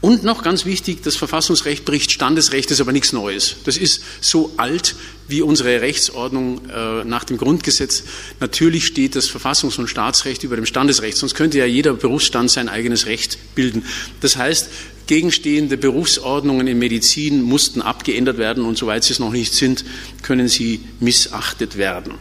Und 0.00 0.22
noch 0.22 0.44
ganz 0.44 0.64
wichtig, 0.64 1.02
das 1.02 1.16
Verfassungsrecht 1.16 1.84
bricht 1.84 2.12
Standesrecht, 2.12 2.70
ist 2.70 2.80
aber 2.80 2.92
nichts 2.92 3.12
Neues. 3.12 3.56
Das 3.64 3.76
ist 3.76 4.02
so 4.20 4.52
alt 4.56 4.94
wie 5.26 5.42
unsere 5.42 5.80
Rechtsordnung 5.80 6.60
äh, 6.70 7.04
nach 7.04 7.24
dem 7.24 7.36
Grundgesetz. 7.36 8.04
Natürlich 8.38 8.86
steht 8.86 9.16
das 9.16 9.28
Verfassungs- 9.28 9.78
und 9.78 9.88
Staatsrecht 9.88 10.44
über 10.44 10.54
dem 10.54 10.66
Standesrecht, 10.66 11.16
sonst 11.16 11.34
könnte 11.34 11.58
ja 11.58 11.66
jeder 11.66 11.94
Berufsstand 11.94 12.50
sein 12.50 12.68
eigenes 12.68 13.06
Recht 13.06 13.38
bilden. 13.56 13.84
Das 14.20 14.36
heißt, 14.36 14.68
gegenstehende 15.08 15.76
Berufsordnungen 15.76 16.68
in 16.68 16.78
Medizin 16.78 17.42
mussten 17.42 17.82
abgeändert 17.82 18.38
werden 18.38 18.64
und 18.64 18.78
soweit 18.78 19.02
sie 19.02 19.14
es 19.14 19.18
noch 19.18 19.32
nicht 19.32 19.52
sind, 19.52 19.84
können 20.22 20.46
sie 20.46 20.80
missachtet 21.00 21.76
werden. 21.76 22.14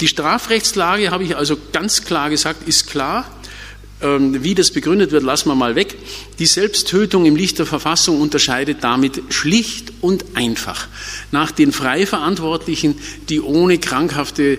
Die 0.00 0.08
Strafrechtslage, 0.08 1.10
habe 1.10 1.24
ich 1.24 1.36
also 1.36 1.56
ganz 1.72 2.04
klar 2.04 2.30
gesagt, 2.30 2.68
ist 2.68 2.86
klar. 2.86 3.30
Ähm, 4.02 4.44
wie 4.44 4.54
das 4.54 4.70
begründet 4.70 5.10
wird, 5.10 5.22
lassen 5.22 5.48
wir 5.48 5.54
mal 5.54 5.74
weg. 5.74 5.96
Die 6.38 6.46
Selbsttötung 6.46 7.24
im 7.24 7.34
Licht 7.34 7.58
der 7.58 7.66
Verfassung 7.66 8.20
unterscheidet 8.20 8.78
damit 8.82 9.22
schlicht 9.30 9.92
und 10.02 10.24
einfach 10.34 10.88
nach 11.32 11.50
den 11.50 11.72
Freiverantwortlichen, 11.72 12.96
die 13.30 13.40
ohne 13.40 13.78
krankhafte 13.78 14.58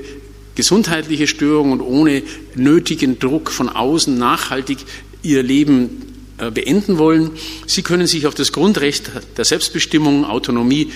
gesundheitliche 0.56 1.28
Störung 1.28 1.71
und 1.71 1.82
ohne 1.82 2.23
nötigen 2.56 3.19
Druck 3.19 3.52
von 3.52 3.69
außen 3.69 4.17
nachhaltig 4.17 4.80
ihr 5.21 5.43
Leben 5.43 6.02
äh, 6.39 6.50
beenden 6.50 6.97
wollen. 6.97 7.30
Sie 7.67 7.84
können 7.84 8.08
sich 8.08 8.26
auf 8.26 8.34
das 8.34 8.52
Grundrecht 8.52 9.12
der 9.38 9.45
Selbstbestimmung, 9.45 10.26
Autonomie 10.26 10.91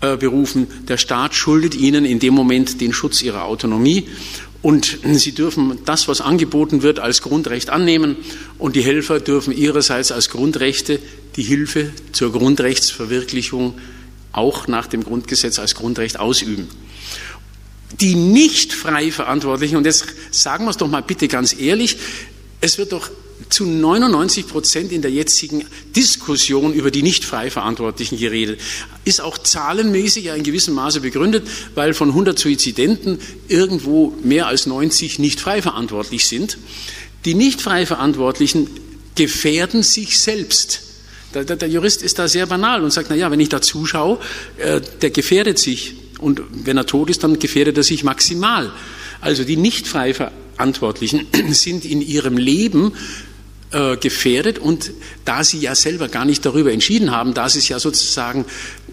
äh, 0.00 0.16
berufen. 0.16 0.68
Der 0.86 0.96
Staat 0.96 1.34
schuldet 1.34 1.74
ihnen 1.74 2.04
in 2.04 2.20
dem 2.20 2.34
Moment 2.34 2.80
den 2.80 2.92
Schutz 2.92 3.20
ihrer 3.20 3.44
Autonomie 3.46 4.06
und 4.64 4.98
sie 5.04 5.32
dürfen 5.32 5.78
das, 5.84 6.08
was 6.08 6.22
angeboten 6.22 6.80
wird, 6.80 6.98
als 6.98 7.20
Grundrecht 7.20 7.68
annehmen 7.68 8.16
und 8.58 8.76
die 8.76 8.80
Helfer 8.80 9.20
dürfen 9.20 9.54
ihrerseits 9.54 10.10
als 10.10 10.30
Grundrechte 10.30 11.00
die 11.36 11.42
Hilfe 11.42 11.92
zur 12.12 12.32
Grundrechtsverwirklichung 12.32 13.78
auch 14.32 14.66
nach 14.66 14.86
dem 14.86 15.04
Grundgesetz 15.04 15.58
als 15.58 15.74
Grundrecht 15.74 16.18
ausüben. 16.18 16.68
Die 18.00 18.14
nicht 18.14 18.72
frei 18.72 19.12
Verantwortlichen, 19.12 19.76
und 19.76 19.84
jetzt 19.84 20.06
sagen 20.30 20.64
wir 20.64 20.70
es 20.70 20.78
doch 20.78 20.88
mal 20.88 21.02
bitte 21.02 21.28
ganz 21.28 21.54
ehrlich, 21.54 21.98
es 22.62 22.78
wird 22.78 22.92
doch 22.92 23.10
zu 23.48 23.66
99 23.66 24.48
Prozent 24.48 24.92
in 24.92 25.02
der 25.02 25.10
jetzigen 25.10 25.64
Diskussion 25.94 26.72
über 26.72 26.90
die 26.90 27.02
nicht 27.02 27.24
frei 27.24 27.50
Verantwortlichen 27.50 28.18
geredet. 28.18 28.60
Ist 29.04 29.20
auch 29.20 29.38
zahlenmäßig 29.38 30.26
in 30.26 30.42
gewissem 30.42 30.74
Maße 30.74 31.00
begründet, 31.00 31.46
weil 31.74 31.94
von 31.94 32.08
100 32.10 32.38
Suizidenten 32.38 33.18
irgendwo 33.48 34.14
mehr 34.22 34.46
als 34.46 34.66
90 34.66 35.18
nicht 35.18 35.40
frei 35.40 35.62
verantwortlich 35.62 36.26
sind. 36.26 36.58
Die 37.24 37.34
nicht 37.34 37.60
frei 37.60 37.86
Verantwortlichen 37.86 38.68
gefährden 39.14 39.82
sich 39.82 40.18
selbst. 40.18 40.80
Der, 41.34 41.44
der, 41.44 41.56
der, 41.56 41.68
Jurist 41.68 42.02
ist 42.02 42.18
da 42.18 42.28
sehr 42.28 42.46
banal 42.46 42.82
und 42.82 42.92
sagt, 42.92 43.08
na 43.10 43.16
ja, 43.16 43.30
wenn 43.30 43.40
ich 43.40 43.48
da 43.48 43.60
zuschaue, 43.60 44.18
äh, 44.58 44.80
der 45.02 45.10
gefährdet 45.10 45.58
sich. 45.58 45.94
Und 46.18 46.42
wenn 46.50 46.76
er 46.76 46.86
tot 46.86 47.10
ist, 47.10 47.24
dann 47.24 47.38
gefährdet 47.38 47.76
er 47.76 47.82
sich 47.82 48.04
maximal. 48.04 48.72
Also 49.20 49.42
die 49.42 49.56
nicht 49.56 49.88
frei 49.88 50.14
Verantwortlichen 50.54 51.26
sind 51.50 51.84
in 51.84 52.00
ihrem 52.00 52.36
Leben 52.36 52.92
äh, 53.70 53.96
gefährdet 53.96 54.58
und 54.58 54.92
da 55.24 55.44
sie 55.44 55.58
ja 55.58 55.74
selber 55.74 56.08
gar 56.08 56.24
nicht 56.24 56.44
darüber 56.46 56.72
entschieden 56.72 57.10
haben, 57.10 57.34
da 57.34 57.48
sie 57.48 57.58
es 57.58 57.68
ja 57.68 57.78
sozusagen 57.78 58.44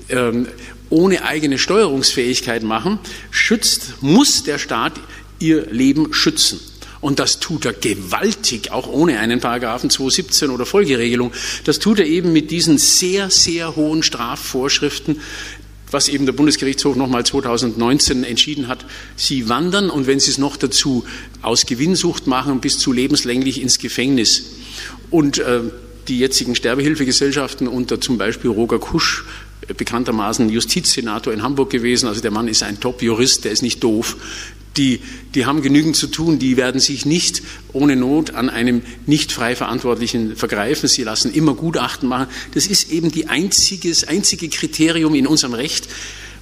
ähm, 0.09 0.47
ohne 0.89 1.23
eigene 1.23 1.57
Steuerungsfähigkeit 1.57 2.63
machen, 2.63 2.99
schützt, 3.29 4.01
muss 4.01 4.43
der 4.43 4.57
Staat 4.57 4.93
ihr 5.39 5.67
Leben 5.67 6.13
schützen. 6.13 6.59
Und 6.99 7.17
das 7.19 7.39
tut 7.39 7.65
er 7.65 7.73
gewaltig, 7.73 8.71
auch 8.71 8.87
ohne 8.87 9.17
einen 9.19 9.39
Paragraphen 9.39 9.89
217 9.89 10.51
oder 10.51 10.67
Folgeregelung. 10.67 11.31
Das 11.63 11.79
tut 11.79 11.97
er 11.99 12.05
eben 12.05 12.31
mit 12.31 12.51
diesen 12.51 12.77
sehr, 12.77 13.31
sehr 13.31 13.75
hohen 13.75 14.03
Strafvorschriften, 14.03 15.19
was 15.91 16.07
eben 16.07 16.25
der 16.25 16.33
Bundesgerichtshof 16.33 16.95
nochmal 16.95 17.25
2019 17.25 18.23
entschieden 18.23 18.67
hat. 18.67 18.85
Sie 19.15 19.49
wandern 19.49 19.89
und 19.89 20.07
wenn 20.07 20.19
Sie 20.19 20.31
es 20.31 20.37
noch 20.37 20.57
dazu 20.57 21.05
aus 21.41 21.65
Gewinnsucht 21.65 22.27
machen, 22.27 22.61
bis 22.61 22.79
zu 22.79 22.91
lebenslänglich 22.91 23.61
ins 23.61 23.77
Gefängnis. 23.77 24.51
Und 25.09 25.37
äh, 25.39 25.61
die 26.07 26.19
jetzigen 26.19 26.55
Sterbehilfegesellschaften 26.55 27.67
unter 27.67 28.01
zum 28.01 28.17
Beispiel 28.17 28.49
Roger 28.49 28.79
Kusch, 28.79 29.25
äh, 29.67 29.73
bekanntermaßen 29.73 30.49
Justizsenator 30.49 31.33
in 31.33 31.41
Hamburg 31.41 31.69
gewesen, 31.69 32.07
also 32.07 32.21
der 32.21 32.31
Mann 32.31 32.47
ist 32.47 32.63
ein 32.63 32.79
Top-Jurist, 32.79 33.45
der 33.45 33.51
ist 33.51 33.61
nicht 33.61 33.83
doof, 33.83 34.17
die, 34.77 35.01
die 35.35 35.45
haben 35.45 35.61
genügend 35.61 35.95
zu 35.95 36.07
tun, 36.07 36.39
die 36.39 36.57
werden 36.57 36.79
sich 36.79 37.05
nicht 37.05 37.41
ohne 37.73 37.95
Not 37.95 38.31
an 38.33 38.49
einem 38.49 38.81
nicht 39.05 39.31
frei 39.31 39.55
Verantwortlichen 39.55 40.35
vergreifen. 40.35 40.87
Sie 40.87 41.03
lassen 41.03 41.33
immer 41.33 41.55
Gutachten 41.55 42.07
machen. 42.07 42.27
Das 42.53 42.67
ist 42.67 42.91
eben 42.91 43.11
die 43.11 43.27
einziges, 43.27 44.05
einzige 44.05 44.49
Kriterium 44.49 45.15
in 45.15 45.27
unserem 45.27 45.53
Recht, 45.53 45.87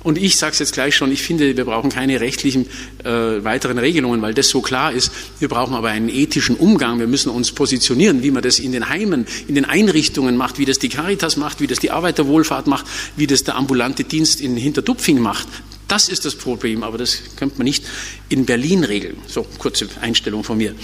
und 0.01 0.17
ich 0.17 0.37
sage 0.37 0.53
es 0.53 0.59
jetzt 0.59 0.73
gleich 0.73 0.95
schon, 0.95 1.11
ich 1.11 1.21
finde, 1.21 1.57
wir 1.57 1.65
brauchen 1.65 1.89
keine 1.89 2.21
rechtlichen 2.21 2.67
äh, 3.03 3.43
weiteren 3.43 3.77
Regelungen, 3.77 4.21
weil 4.21 4.33
das 4.33 4.47
so 4.47 4.61
klar 4.61 4.93
ist. 4.93 5.11
Wir 5.39 5.49
brauchen 5.49 5.75
aber 5.75 5.89
einen 5.89 6.07
ethischen 6.07 6.55
Umgang. 6.55 6.99
Wir 6.99 7.07
müssen 7.07 7.29
uns 7.29 7.51
positionieren, 7.51 8.23
wie 8.23 8.31
man 8.31 8.41
das 8.41 8.59
in 8.59 8.71
den 8.71 8.87
Heimen, 8.87 9.27
in 9.47 9.55
den 9.55 9.65
Einrichtungen 9.65 10.37
macht, 10.37 10.57
wie 10.57 10.65
das 10.65 10.79
die 10.79 10.87
Caritas 10.87 11.35
macht, 11.35 11.59
wie 11.59 11.67
das 11.67 11.79
die 11.79 11.91
Arbeiterwohlfahrt 11.91 12.67
macht, 12.67 12.85
wie 13.17 13.27
das 13.27 13.43
der 13.43 13.57
ambulante 13.57 14.05
Dienst 14.05 14.39
in 14.39 14.55
Hinterdupfing 14.55 15.19
macht. 15.19 15.47
Das 15.89 16.07
ist 16.07 16.23
das 16.23 16.35
Problem, 16.35 16.83
aber 16.83 16.99
das 16.99 17.17
könnte 17.35 17.57
man 17.57 17.65
nicht 17.65 17.83
in 18.29 18.45
Berlin 18.45 18.83
regeln. 18.83 19.17
So, 19.27 19.45
kurze 19.57 19.87
Einstellung 20.01 20.43
von 20.43 20.59
mir. 20.59 20.75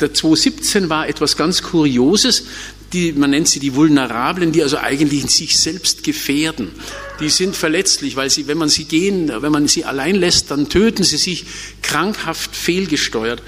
Der 0.00 0.14
2017 0.14 0.88
war 0.88 1.08
etwas 1.08 1.36
ganz 1.36 1.62
Kurioses. 1.62 2.44
Die, 2.92 3.12
man 3.12 3.30
nennt 3.30 3.48
sie 3.48 3.58
die 3.58 3.74
Vulnerablen, 3.74 4.52
die 4.52 4.62
also 4.62 4.78
eigentlich 4.78 5.26
sich 5.26 5.58
selbst 5.58 6.04
gefährden. 6.04 6.70
Die 7.18 7.28
sind 7.28 7.56
verletzlich, 7.56 8.14
weil 8.14 8.30
sie, 8.30 8.46
wenn 8.46 8.56
man 8.56 8.68
sie 8.68 8.84
gehen, 8.84 9.32
wenn 9.34 9.50
man 9.50 9.66
sie 9.66 9.84
allein 9.84 10.14
lässt, 10.14 10.52
dann 10.52 10.68
töten 10.68 11.02
sie 11.02 11.16
sich 11.16 11.44
krankhaft 11.82 12.54
fehlgesteuert. 12.54 13.42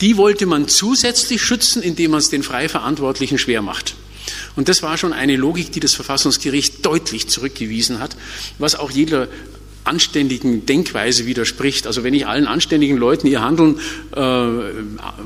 Die 0.00 0.16
wollte 0.16 0.46
man 0.46 0.68
zusätzlich 0.68 1.42
schützen, 1.42 1.82
indem 1.82 2.12
man 2.12 2.20
es 2.20 2.30
den 2.30 2.44
Freiverantwortlichen 2.44 3.38
schwer 3.38 3.62
macht. 3.62 3.96
Und 4.54 4.68
das 4.68 4.82
war 4.82 4.96
schon 4.96 5.12
eine 5.12 5.36
Logik, 5.36 5.72
die 5.72 5.80
das 5.80 5.94
Verfassungsgericht 5.94 6.86
deutlich 6.86 7.28
zurückgewiesen 7.28 7.98
hat, 7.98 8.16
was 8.58 8.76
auch 8.76 8.92
jeder 8.92 9.26
anständigen 9.84 10.66
Denkweise 10.66 11.26
widerspricht. 11.26 11.86
Also 11.86 12.04
wenn 12.04 12.14
ich 12.14 12.26
allen 12.26 12.46
anständigen 12.46 12.96
Leuten 12.96 13.26
ihr 13.26 13.42
Handeln 13.42 13.78
äh, 14.14 14.20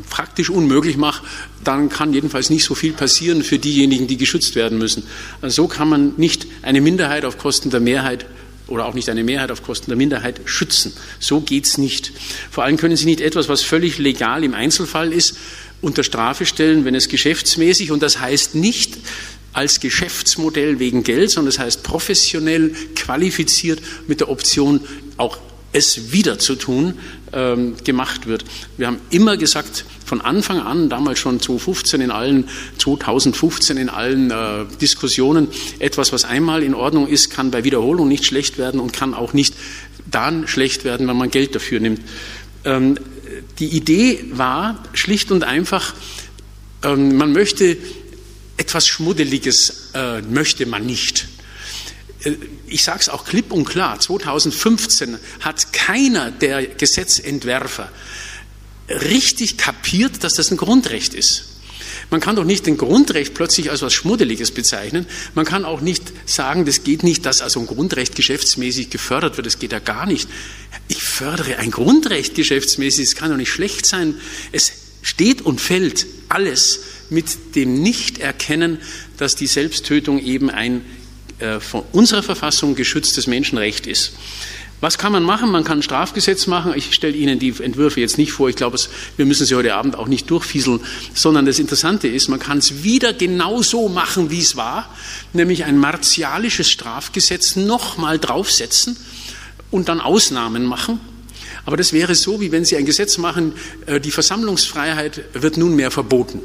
praktisch 0.08 0.50
unmöglich 0.50 0.96
mache, 0.96 1.24
dann 1.62 1.88
kann 1.88 2.12
jedenfalls 2.12 2.50
nicht 2.50 2.64
so 2.64 2.74
viel 2.74 2.92
passieren 2.92 3.42
für 3.42 3.58
diejenigen, 3.58 4.06
die 4.06 4.16
geschützt 4.16 4.54
werden 4.54 4.78
müssen. 4.78 5.02
Also 5.42 5.62
so 5.62 5.68
kann 5.68 5.88
man 5.88 6.14
nicht 6.16 6.46
eine 6.62 6.80
Minderheit 6.80 7.24
auf 7.24 7.38
Kosten 7.38 7.70
der 7.70 7.80
Mehrheit 7.80 8.26
oder 8.68 8.86
auch 8.86 8.94
nicht 8.94 9.08
eine 9.08 9.22
Mehrheit 9.22 9.50
auf 9.50 9.62
Kosten 9.62 9.90
der 9.90 9.96
Minderheit 9.96 10.40
schützen. 10.44 10.92
So 11.20 11.40
geht's 11.40 11.78
nicht. 11.78 12.12
Vor 12.50 12.64
allem 12.64 12.76
können 12.76 12.96
Sie 12.96 13.06
nicht 13.06 13.20
etwas, 13.20 13.48
was 13.48 13.62
völlig 13.62 13.98
legal 13.98 14.42
im 14.42 14.54
Einzelfall 14.54 15.12
ist, 15.12 15.36
unter 15.82 16.02
Strafe 16.02 16.46
stellen, 16.46 16.84
wenn 16.84 16.94
es 16.94 17.08
geschäftsmäßig, 17.08 17.92
und 17.92 18.02
das 18.02 18.18
heißt 18.18 18.54
nicht, 18.54 18.96
als 19.56 19.80
Geschäftsmodell 19.80 20.78
wegen 20.78 21.02
Geld, 21.02 21.30
sondern 21.30 21.50
das 21.50 21.58
heißt 21.58 21.82
professionell, 21.82 22.74
qualifiziert 22.94 23.80
mit 24.06 24.20
der 24.20 24.28
Option, 24.28 24.80
auch 25.16 25.38
es 25.72 26.12
wieder 26.12 26.38
zu 26.38 26.56
tun, 26.56 26.94
ähm, 27.32 27.74
gemacht 27.82 28.26
wird. 28.26 28.44
Wir 28.76 28.86
haben 28.86 28.98
immer 29.10 29.38
gesagt, 29.38 29.86
von 30.04 30.20
Anfang 30.20 30.60
an, 30.60 30.90
damals 30.90 31.18
schon 31.18 31.40
2015 31.40 32.02
in 32.02 32.10
allen, 32.10 32.48
2015 32.78 33.78
in 33.78 33.88
allen 33.88 34.30
äh, 34.30 34.66
Diskussionen, 34.80 35.48
etwas, 35.78 36.12
was 36.12 36.24
einmal 36.26 36.62
in 36.62 36.74
Ordnung 36.74 37.08
ist, 37.08 37.30
kann 37.30 37.50
bei 37.50 37.64
Wiederholung 37.64 38.08
nicht 38.08 38.26
schlecht 38.26 38.58
werden 38.58 38.78
und 38.78 38.92
kann 38.92 39.14
auch 39.14 39.32
nicht 39.32 39.54
dann 40.10 40.46
schlecht 40.46 40.84
werden, 40.84 41.08
wenn 41.08 41.16
man 41.16 41.30
Geld 41.30 41.54
dafür 41.54 41.80
nimmt. 41.80 42.00
Ähm, 42.64 42.96
die 43.58 43.68
Idee 43.68 44.22
war 44.32 44.82
schlicht 44.92 45.30
und 45.30 45.44
einfach, 45.44 45.94
ähm, 46.82 47.16
man 47.16 47.32
möchte 47.32 47.76
etwas 48.56 48.86
Schmuddeliges 48.88 49.90
äh, 49.94 50.22
möchte 50.22 50.66
man 50.66 50.86
nicht. 50.86 51.28
Äh, 52.24 52.36
ich 52.66 52.82
sage 52.82 53.00
es 53.00 53.08
auch 53.08 53.24
klipp 53.24 53.52
und 53.52 53.64
klar, 53.64 53.98
2015 53.98 55.18
hat 55.40 55.72
keiner 55.72 56.30
der 56.30 56.66
Gesetzentwerfer 56.66 57.90
richtig 58.88 59.56
kapiert, 59.56 60.22
dass 60.22 60.34
das 60.34 60.50
ein 60.50 60.56
Grundrecht 60.56 61.14
ist. 61.14 61.44
Man 62.10 62.20
kann 62.20 62.36
doch 62.36 62.44
nicht 62.44 62.68
ein 62.68 62.76
Grundrecht 62.76 63.34
plötzlich 63.34 63.70
als 63.70 63.80
etwas 63.80 63.94
Schmuddeliges 63.94 64.52
bezeichnen. 64.52 65.06
Man 65.34 65.44
kann 65.44 65.64
auch 65.64 65.80
nicht 65.80 66.04
sagen, 66.24 66.64
das 66.64 66.84
geht 66.84 67.02
nicht, 67.02 67.26
dass 67.26 67.40
also 67.40 67.58
ein 67.58 67.66
Grundrecht 67.66 68.14
geschäftsmäßig 68.14 68.90
gefördert 68.90 69.36
wird. 69.36 69.46
Das 69.46 69.58
geht 69.58 69.72
ja 69.72 69.80
gar 69.80 70.06
nicht. 70.06 70.28
Ich 70.86 71.02
fördere 71.02 71.56
ein 71.56 71.72
Grundrecht 71.72 72.36
geschäftsmäßig. 72.36 73.08
Es 73.08 73.16
kann 73.16 73.30
doch 73.30 73.36
nicht 73.36 73.50
schlecht 73.50 73.86
sein. 73.86 74.14
Es 74.52 74.72
steht 75.02 75.42
und 75.42 75.60
fällt 75.60 76.06
alles 76.28 76.80
mit 77.10 77.54
dem 77.54 77.82
Nichterkennen, 77.82 78.78
dass 79.16 79.36
die 79.36 79.46
Selbsttötung 79.46 80.18
eben 80.18 80.50
ein 80.50 80.82
äh, 81.38 81.60
von 81.60 81.82
unserer 81.92 82.22
Verfassung 82.22 82.74
geschütztes 82.74 83.26
Menschenrecht 83.26 83.86
ist. 83.86 84.12
Was 84.80 84.98
kann 84.98 85.12
man 85.12 85.22
machen? 85.22 85.50
Man 85.50 85.64
kann 85.64 85.78
ein 85.78 85.82
Strafgesetz 85.82 86.46
machen. 86.46 86.72
Ich 86.76 86.94
stelle 86.94 87.16
Ihnen 87.16 87.38
die 87.38 87.54
Entwürfe 87.60 88.00
jetzt 88.00 88.18
nicht 88.18 88.32
vor. 88.32 88.50
Ich 88.50 88.56
glaube, 88.56 88.78
wir 89.16 89.24
müssen 89.24 89.46
sie 89.46 89.54
heute 89.54 89.74
Abend 89.74 89.96
auch 89.96 90.06
nicht 90.06 90.30
durchfieseln. 90.30 90.80
Sondern 91.14 91.46
das 91.46 91.58
Interessante 91.58 92.08
ist, 92.08 92.28
man 92.28 92.38
kann 92.38 92.58
es 92.58 92.82
wieder 92.82 93.14
genauso 93.14 93.88
machen, 93.88 94.30
wie 94.30 94.40
es 94.40 94.56
war, 94.56 94.94
nämlich 95.32 95.64
ein 95.64 95.78
martialisches 95.78 96.70
Strafgesetz 96.70 97.56
nochmal 97.56 98.18
draufsetzen 98.18 98.96
und 99.70 99.88
dann 99.88 100.00
Ausnahmen 100.00 100.64
machen. 100.64 101.00
Aber 101.64 101.78
das 101.78 101.92
wäre 101.92 102.14
so, 102.14 102.40
wie 102.40 102.52
wenn 102.52 102.64
Sie 102.64 102.76
ein 102.76 102.86
Gesetz 102.86 103.16
machen, 103.16 103.54
äh, 103.86 103.98
die 103.98 104.10
Versammlungsfreiheit 104.10 105.22
wird 105.32 105.56
nunmehr 105.56 105.90
verboten. 105.90 106.40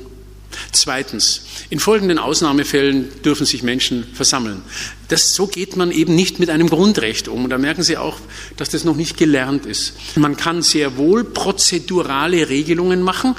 Zweitens, 0.71 1.41
in 1.69 1.79
folgenden 1.79 2.17
Ausnahmefällen 2.17 3.09
dürfen 3.23 3.45
sich 3.45 3.63
Menschen 3.63 4.05
versammeln. 4.13 4.61
Das, 5.07 5.33
so 5.33 5.47
geht 5.47 5.75
man 5.75 5.91
eben 5.91 6.15
nicht 6.15 6.39
mit 6.39 6.49
einem 6.49 6.69
Grundrecht 6.69 7.27
um. 7.27 7.43
Und 7.43 7.49
da 7.49 7.57
merken 7.57 7.83
Sie 7.83 7.97
auch, 7.97 8.17
dass 8.57 8.69
das 8.69 8.83
noch 8.83 8.95
nicht 8.95 9.17
gelernt 9.17 9.65
ist. 9.65 9.93
Man 10.15 10.37
kann 10.37 10.61
sehr 10.61 10.97
wohl 10.97 11.23
prozedurale 11.23 12.49
Regelungen 12.49 13.01
machen. 13.01 13.35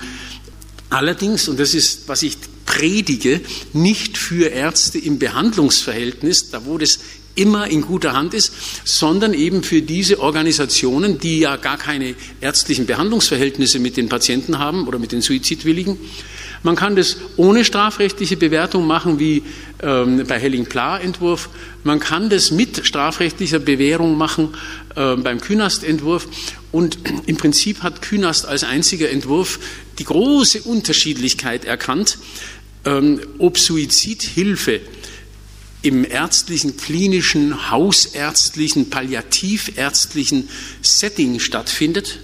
Allerdings, 0.91 1.49
und 1.49 1.59
das 1.59 1.73
ist, 1.73 2.09
was 2.09 2.23
ich 2.23 2.37
predige, 2.67 3.41
nicht 3.73 4.19
für 4.19 4.49
Ärzte 4.49 4.99
im 4.99 5.19
Behandlungsverhältnis, 5.19 6.51
da 6.51 6.65
wo 6.67 6.79
das 6.79 6.99
immer 7.35 7.67
in 7.69 7.83
guter 7.83 8.13
Hand 8.13 8.35
ist, 8.35 8.53
sondern 8.85 9.33
eben 9.35 9.63
für 9.63 9.83
diese 9.83 10.21
Organisationen, 10.21 11.19
die 11.19 11.41
ja 11.41 11.57
gar 11.57 11.79
keine 11.79 12.15
ärztlichen 12.41 12.87
Behandlungsverhältnisse 12.87 13.79
mit 13.79 13.97
den 13.97 14.09
Patienten 14.09 14.59
haben 14.59 14.87
oder 14.87 14.99
mit 14.99 15.13
den 15.13 15.23
Suizidwilligen. 15.23 15.99
Man 16.63 16.77
kann 16.77 16.95
das 16.95 17.17
ohne 17.37 17.65
strafrechtliche 17.65 18.37
Bewertung 18.37 18.87
machen, 18.87 19.19
wie 19.19 19.43
ähm, 19.83 20.25
bei 20.27 20.39
Helling-Pla-Entwurf. 20.39 21.49
Man 21.83 21.99
kann 21.99 22.31
das 22.31 22.53
mit 22.53 22.87
strafrechtlicher 22.87 23.59
Bewährung 23.59 24.17
machen 24.17 24.55
äh, 24.95 25.17
beim 25.17 25.41
Künast-Entwurf. 25.41 26.29
Und 26.71 26.99
im 27.27 27.37
Prinzip 27.37 27.83
hat 27.83 28.03
Künast 28.03 28.47
als 28.47 28.63
einziger 28.63 29.11
Entwurf 29.11 29.59
die 29.99 30.05
große 30.05 30.63
Unterschiedlichkeit 30.63 31.65
erkannt, 31.65 32.19
ähm, 32.85 33.21
ob 33.39 33.59
Suizidhilfe 33.59 34.81
im 35.83 36.05
ärztlichen, 36.05 36.77
klinischen, 36.77 37.73
hausärztlichen, 37.73 38.89
palliativärztlichen 38.89 40.49
Setting 40.81 41.41
stattfindet 41.41 42.21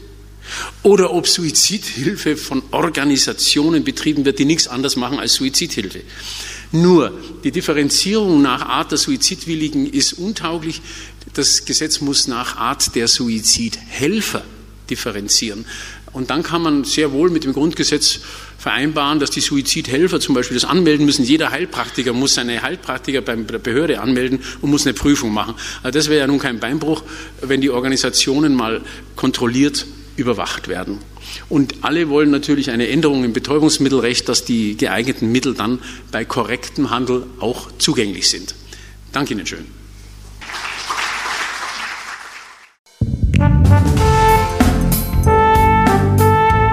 oder 0.82 1.12
ob 1.12 1.26
Suizidhilfe 1.26 2.36
von 2.36 2.62
Organisationen 2.70 3.84
betrieben 3.84 4.24
wird, 4.24 4.38
die 4.38 4.44
nichts 4.44 4.68
anderes 4.68 4.96
machen 4.96 5.18
als 5.18 5.34
Suizidhilfe. 5.34 6.02
Nur 6.72 7.12
die 7.44 7.50
Differenzierung 7.50 8.42
nach 8.42 8.62
Art 8.62 8.90
der 8.90 8.98
Suizidwilligen 8.98 9.90
ist 9.90 10.14
untauglich. 10.14 10.82
Das 11.34 11.64
Gesetz 11.64 12.00
muss 12.00 12.28
nach 12.28 12.56
Art 12.56 12.94
der 12.94 13.08
Suizidhelfer 13.08 14.42
differenzieren. 14.90 15.64
Und 16.12 16.30
dann 16.30 16.42
kann 16.42 16.62
man 16.62 16.84
sehr 16.84 17.12
wohl 17.12 17.30
mit 17.30 17.44
dem 17.44 17.52
Grundgesetz 17.52 18.20
vereinbaren, 18.58 19.20
dass 19.20 19.30
die 19.30 19.40
Suizidhelfer 19.40 20.20
zum 20.20 20.34
Beispiel 20.34 20.56
das 20.56 20.64
anmelden 20.64 21.06
müssen. 21.06 21.24
Jeder 21.24 21.50
Heilpraktiker 21.50 22.12
muss 22.12 22.34
seine 22.34 22.62
Heilpraktiker 22.62 23.20
bei 23.20 23.36
der 23.36 23.58
Behörde 23.58 24.00
anmelden 24.00 24.40
und 24.60 24.70
muss 24.70 24.86
eine 24.86 24.94
Prüfung 24.94 25.32
machen. 25.32 25.54
Also 25.82 25.98
das 25.98 26.08
wäre 26.08 26.20
ja 26.20 26.26
nun 26.26 26.38
kein 26.38 26.60
Beinbruch, 26.60 27.02
wenn 27.40 27.60
die 27.60 27.70
Organisationen 27.70 28.54
mal 28.54 28.80
kontrolliert 29.16 29.86
überwacht 30.18 30.68
werden. 30.68 30.98
Und 31.48 31.76
alle 31.82 32.08
wollen 32.08 32.30
natürlich 32.30 32.70
eine 32.70 32.88
Änderung 32.88 33.24
im 33.24 33.32
Betäubungsmittelrecht, 33.32 34.28
dass 34.28 34.44
die 34.44 34.76
geeigneten 34.76 35.32
Mittel 35.32 35.54
dann 35.54 35.78
bei 36.12 36.24
korrektem 36.24 36.90
Handel 36.90 37.26
auch 37.40 37.70
zugänglich 37.78 38.28
sind. 38.28 38.54
Danke 39.12 39.34
Ihnen 39.34 39.46
schön. 39.46 39.64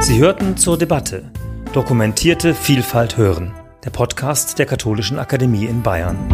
Sie 0.02 0.20
hörten 0.20 0.58
zur 0.58 0.78
Debatte 0.78 1.32
Dokumentierte 1.76 2.56
Vielfalt 2.56 3.18
hören, 3.18 3.54
der 3.84 3.90
Podcast 3.90 4.60
der 4.60 4.66
Katholischen 4.66 5.20
Akademie 5.20 5.66
in 5.66 5.84
Bayern. 5.84 6.34